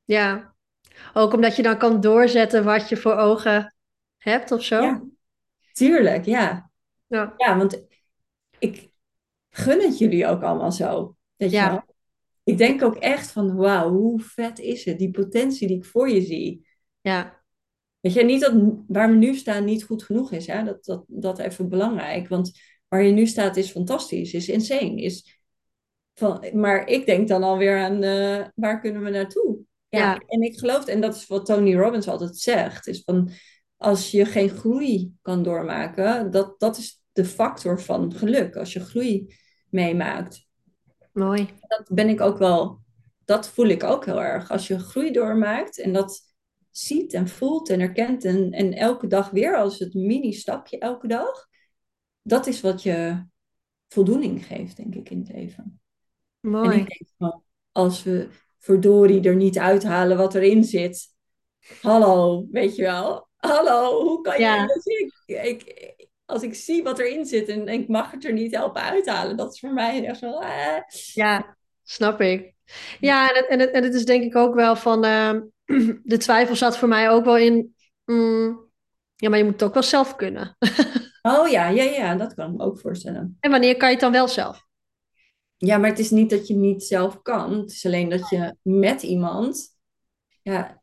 [0.04, 0.53] ja.
[1.14, 3.76] Ook omdat je dan kan doorzetten wat je voor ogen
[4.18, 4.82] hebt of zo.
[4.82, 5.04] Ja,
[5.72, 6.72] tuurlijk, ja.
[7.08, 7.84] Ja, Ja, want
[8.60, 8.90] ik
[9.50, 11.16] gun het jullie ook allemaal zo.
[11.36, 11.70] Weet je Ja.
[11.70, 11.84] wel?
[12.44, 14.98] Ik denk ook echt van, wauw, hoe vet is het?
[15.00, 16.68] Die potentie die ik voor je zie.
[17.02, 17.42] ja,
[18.00, 18.54] Weet je, niet dat
[18.88, 20.48] waar we nu staan niet goed genoeg is.
[20.48, 20.64] Hè?
[20.64, 22.28] Dat, dat, dat even belangrijk.
[22.28, 22.52] Want
[22.88, 25.02] waar je nu staat is fantastisch, is insane.
[25.02, 25.40] Is
[26.14, 29.58] van, maar ik denk dan alweer aan, eh, waar kunnen we naartoe?
[29.98, 33.30] Ja, en ik geloof, en dat is wat Tony Robbins altijd zegt, is van,
[33.78, 38.56] als je geen groei kan doormaken, dat, dat is de factor van geluk.
[38.56, 39.36] Als je groei
[39.70, 40.48] meemaakt
[41.12, 41.50] mooi.
[41.60, 42.82] dat ben ik ook wel,
[43.26, 44.52] dat voel ik ook heel erg.
[44.52, 46.34] Als je groei doormaakt en dat
[46.72, 51.48] ziet en voelt en herkent en, en elke dag weer als het mini-stapje elke dag,
[52.22, 53.26] dat is wat je
[53.88, 55.82] voldoening geeft, denk ik, in het leven.
[56.42, 56.80] En Mooi.
[56.80, 58.30] ik denk van, als we
[58.64, 61.08] verdorie er niet uithalen wat erin zit,
[61.82, 64.68] hallo, weet je wel, hallo, hoe kan je, Ja.
[65.26, 68.82] ik, ik, als ik zie wat erin zit en ik mag het er niet helpen
[68.82, 70.78] uithalen, dat is voor mij echt zo, eh,
[71.14, 72.54] Ja, snap ik.
[73.00, 75.04] Ja, en het, en het, en het is denk ik ook wel van...
[75.04, 75.42] ehm,
[76.04, 77.76] de twijfel zat voor mij ook wel in...
[78.06, 78.72] mm,
[79.16, 80.56] ja, maar je moet het ook wel zelf kunnen.
[81.26, 83.38] Oh ja, ja, ja, dat kan ik me ook voorstellen.
[83.40, 84.68] En wanneer kan je het dan wel zelf?
[85.66, 87.54] Ja, maar het is niet dat je niet zelf kan.
[87.60, 89.68] Het is alleen dat je met iemand,
[90.42, 90.82] ja,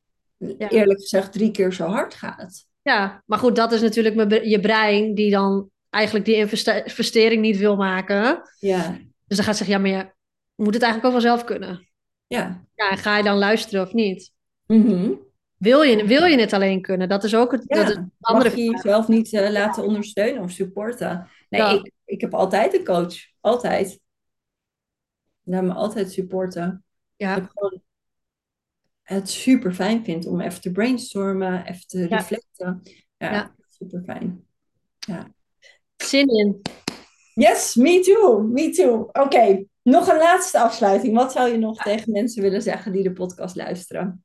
[0.59, 2.67] eerlijk gezegd, drie keer zo hard gaat.
[2.83, 7.57] Ja, maar goed, dat is natuurlijk je brein die dan eigenlijk die investe- investering niet
[7.59, 8.43] wil maken.
[8.59, 10.13] Ja, Dus dan gaat zeggen, ja, maar je
[10.55, 11.89] moet het eigenlijk ook wel zelf kunnen.
[12.27, 12.69] ja.
[12.75, 14.33] Ja, en ga je dan luisteren of niet?
[14.67, 15.13] Mhm.
[15.57, 17.09] Wil je, wil je het alleen kunnen?
[17.09, 19.83] Dat is ook het, Ja, dat is een andere mag je jezelf niet eh, laten
[19.85, 21.29] ondersteunen of supporten?
[21.49, 21.71] Nee, Ja.
[21.71, 23.15] ik, ik heb altijd een coach.
[23.41, 24.01] Altijd.
[25.43, 26.85] Laat me altijd supporten.
[27.17, 27.83] Ja, Dat ik gewoon
[29.03, 32.07] het super fijn vind om even te brainstormen, even te Ja.
[32.07, 32.83] reflecten.
[33.17, 33.55] Ja, Ja.
[33.69, 34.45] super fijn.
[35.97, 36.63] zin in.
[37.35, 39.09] Yes, me too, me too.
[39.13, 41.15] Oké, nog een laatste afsluiting.
[41.17, 44.25] Wat zou je nog tegen mensen willen zeggen die de podcast luisteren?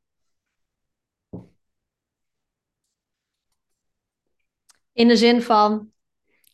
[4.94, 5.92] In de zin van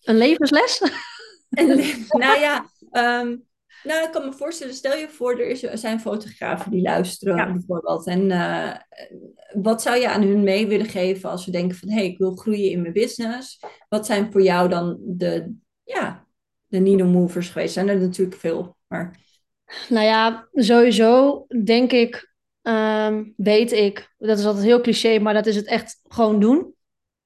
[0.04, 0.82] een levensles?
[1.50, 1.68] En,
[2.24, 3.38] nou ja, ehm,
[3.84, 7.36] nou, ik kan me voorstellen, stel je voor, er, is, er zijn fotografen die luisteren
[7.36, 7.52] Ja.
[7.52, 8.08] bijvoorbeeld.
[8.08, 8.76] En eh,
[9.62, 12.18] wat zou je aan hun mee willen geven als ze denken van, hé, hey, ik
[12.18, 13.60] wil groeien in mijn business.
[13.90, 15.54] Wat zijn voor jou dan de,
[15.84, 16.26] ja,
[16.68, 17.74] de needle movers geweest?
[17.74, 19.20] Zijn er natuurlijk veel, maar
[19.90, 25.46] Nou ja, sowieso denk ik, ehm, weet ik, dat is altijd heel cliché, maar dat
[25.46, 26.74] is het echt gewoon doen.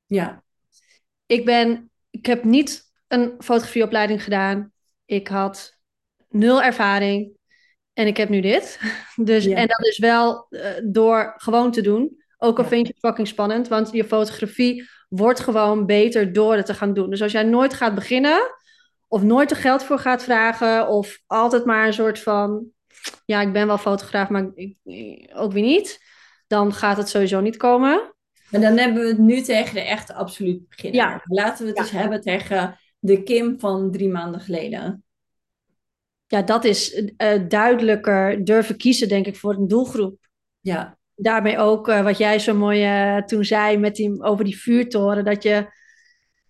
[0.06, 0.44] ja,
[1.26, 4.72] Ik ben, ik heb niet een fotografieopleiding gedaan.
[5.06, 5.75] Ik had
[6.36, 7.32] nul ervaring
[7.94, 8.80] en ik heb nu dit.
[9.16, 9.46] Dus.
[9.46, 12.24] En dat is wel eh, door gewoon te doen.
[12.38, 12.70] Ook al Ja.
[12.70, 16.94] vind je het fucking spannend, want je fotografie wordt gewoon beter door het te gaan
[16.94, 17.10] doen.
[17.10, 18.40] Dus als jij nooit gaat beginnen,
[19.08, 22.66] of nooit er geld voor gaat vragen, of altijd maar een soort van,
[23.26, 24.78] ja, ik ben wel fotograaf, maar ik,
[25.34, 26.00] ook weer niet,
[26.48, 28.14] dan gaat het sowieso niet komen.
[28.50, 31.02] Maar dan hebben we het nu tegen de echte absoluut beginner.
[31.02, 31.22] Ja.
[31.24, 31.84] Laten we het Ja.
[31.84, 35.04] eens hebben tegen de Kim van drie maanden geleden.
[36.28, 40.18] Ja, dat is eh, duidelijker durven kiezen, denk ik, voor een doelgroep.
[40.60, 44.58] Ja, Daarmee ook eh, wat jij zo mooi eh, toen zei met die, over die
[44.58, 45.68] vuurtoren, dat je,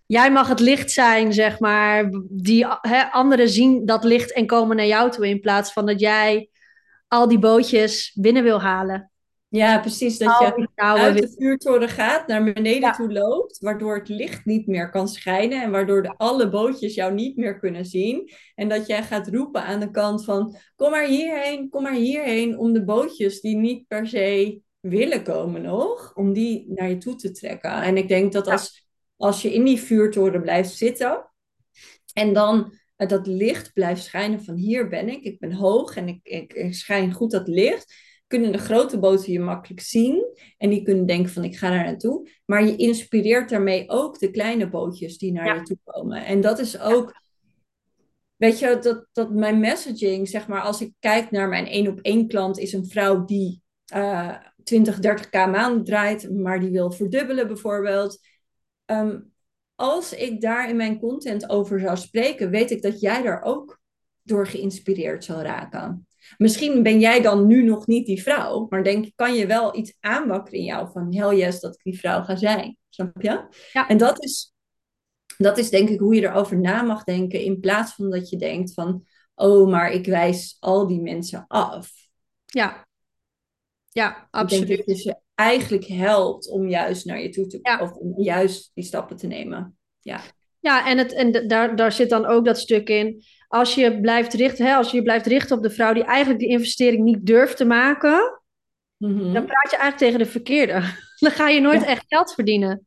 [0.05, 4.75] jij mag het licht zijn, zeg maar, die hè, anderen zien dat licht en komen
[4.75, 6.49] naar jou toe, in plaats van dat jij
[7.07, 9.11] al die bootjes binnen wil halen.
[9.57, 10.17] Ja precies.
[10.17, 12.91] Dat je uit de vuurtoren gaat, naar beneden Ja.
[12.91, 17.13] toe loopt, waardoor het licht niet meer kan schijnen en waardoor de, alle bootjes jou
[17.13, 18.31] niet meer kunnen zien.
[18.55, 22.57] En dat jij gaat roepen aan de kant van, kom maar hierheen, kom maar hierheen,
[22.57, 27.15] om de bootjes die niet per se willen komen nog, om die naar je toe
[27.15, 27.81] te trekken.
[27.81, 28.85] En ik denk dat als
[29.17, 31.31] als je in die vuurtoren blijft zitten
[32.13, 36.07] en dan uh, dat licht blijft schijnen van hier ben ik, ik ben hoog en
[36.07, 37.95] ik, ik, ik schijn goed dat licht,
[38.27, 40.25] kunnen de grote boten je makkelijk zien
[40.57, 42.29] en die kunnen denken van ik ga daar naartoe.
[42.45, 46.25] Maar je inspireert daarmee ook de kleine bootjes die naar je toe komen.
[46.25, 47.21] En dat is ook,
[48.35, 51.99] weet je, dat, dat mijn messaging, zeg maar, als ik kijk naar mijn één op
[51.99, 53.61] één klant, is een vrouw die
[53.93, 58.19] uh, 20, 30k maand draait, maar die wil verdubbelen bijvoorbeeld.
[58.85, 59.19] Ehm,
[59.75, 63.79] als ik daar in mijn content over zou spreken, weet ik dat jij daar ook
[64.21, 66.07] door geïnspireerd zal raken.
[66.37, 69.97] Misschien ben jij dan nu nog niet die vrouw, maar denk kan je wel iets
[69.99, 72.77] aanwakkeren in jou van hell yes dat ik die vrouw ga zijn.
[72.89, 73.47] Snap je?
[73.73, 73.87] Ja.
[73.87, 74.53] En dat is,
[75.37, 78.37] dat is denk ik hoe je erover na mag denken in plaats van dat je
[78.37, 79.05] denkt van
[79.35, 81.91] oh, maar ik wijs al die mensen af.
[82.45, 82.87] Ja,
[83.89, 84.69] ja absoluut.
[84.69, 87.79] Ik denk dat je ze eigenlijk helpt om juist naar je toe te ja.
[87.79, 89.77] of om juist die stappen te nemen.
[89.99, 90.21] Ja.
[90.59, 93.23] Ja, en, het, en daar, daar zit dan ook dat stuk in
[93.55, 96.39] als je blijft richten, hè, als je je blijft richten op de vrouw die eigenlijk
[96.39, 98.41] die investering niet durft te maken,
[98.97, 99.33] mhm.
[99.33, 100.81] dan praat je eigenlijk tegen de verkeerde.
[101.15, 102.85] Dan ga je nooit echt geld verdienen.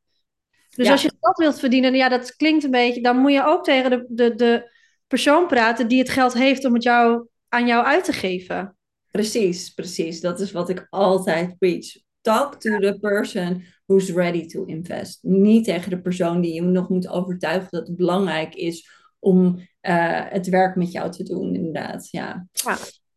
[0.76, 3.64] Dus als je geld wilt verdienen, ja, dat klinkt een beetje, dan moet je ook
[3.64, 4.70] tegen de, de, de
[5.06, 8.76] persoon praten die het geld heeft om het jou, aan jou uit te geven.
[9.10, 10.20] Precies, precies.
[10.20, 11.86] Dat is wat ik altijd preach.
[12.20, 15.18] Talk to the person who's ready to invest.
[15.22, 20.24] Niet tegen de persoon die je nog moet overtuigen dat het belangrijk is om uh,
[20.28, 22.08] het werk met jou te doen, inderdaad.
[22.10, 22.46] Ja.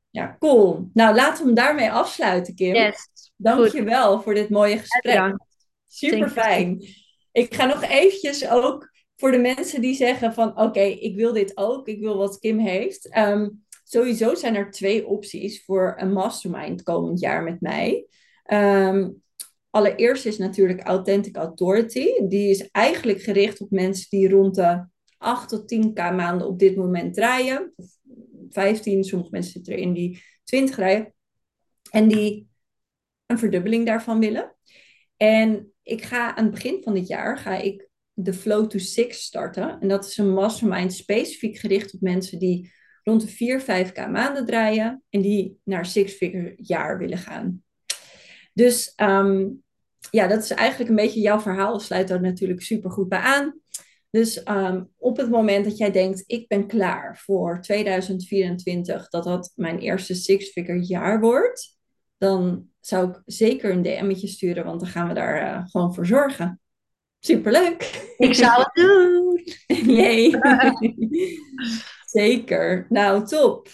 [0.09, 0.35] ja.
[0.39, 0.89] cool.
[0.93, 2.75] Nou, laten we hem daarmee afsluiten, Kim.
[2.75, 3.09] Yes.
[3.35, 5.35] Dank je wel voor dit mooie gesprek.
[5.87, 6.85] Super fijn.
[7.31, 11.57] Ik ga nog eventjes ook voor de mensen die zeggen van oké, ik wil dit
[11.57, 13.17] ook, ik wil wat Kim heeft.
[13.17, 18.05] Um, sowieso zijn er twee opties voor een mastermind komend jaar met mij.
[18.53, 19.21] Um,
[19.69, 22.27] allereerst is natuurlijk Authentic Authority.
[22.27, 24.85] Die is eigenlijk gericht op mensen die rond de
[25.21, 27.73] 8 tot 10k maanden op dit moment draaien.
[28.49, 31.13] 15, sommige mensen zitten erin die 20 rijden.
[31.91, 32.47] En die
[33.25, 34.55] een verdubbeling daarvan willen.
[35.17, 39.23] En ik ga aan het begin van dit jaar ga ik de Flow to Six
[39.23, 39.79] starten.
[39.79, 42.71] En dat is een mastermind specifiek gericht op mensen die
[43.03, 45.03] rond de 4, 5k maanden draaien.
[45.09, 47.63] En die naar six-figure jaar willen gaan.
[48.53, 49.63] Dus um,
[50.09, 51.79] ja, dat is eigenlijk een beetje jouw verhaal.
[51.79, 53.59] Sluit daar natuurlijk super goed bij aan.
[54.11, 59.51] Dus um, op het moment dat jij denkt, ik ben klaar voor 2024, dat dat
[59.55, 61.77] mijn eerste six-figure jaar wordt,
[62.17, 66.05] dan zou ik zeker een DM'tje sturen, want dan gaan we daar uh, gewoon voor
[66.05, 66.59] zorgen.
[67.19, 67.81] Superleuk!
[68.17, 69.43] Ik zou het doen!
[69.95, 70.35] Jee!
[72.05, 72.85] zeker!
[72.89, 73.67] Nou, top!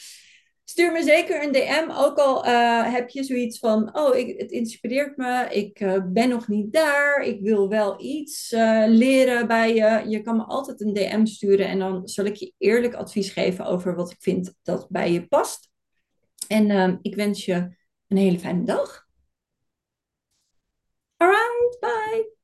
[0.77, 1.91] Stuur me zeker een DM.
[1.91, 5.47] Ook al uh, heb je zoiets van: Oh, ik, het inspireert me.
[5.49, 7.21] Ik uh, ben nog niet daar.
[7.21, 10.09] Ik wil wel iets uh, leren bij je.
[10.09, 11.67] Je kan me altijd een DM sturen.
[11.67, 15.27] En dan zal ik je eerlijk advies geven over wat ik vind dat bij je
[15.27, 15.69] past.
[16.47, 17.75] En ehm, ik wens je
[18.07, 19.05] een hele fijne dag.
[21.17, 22.36] Alright, bye.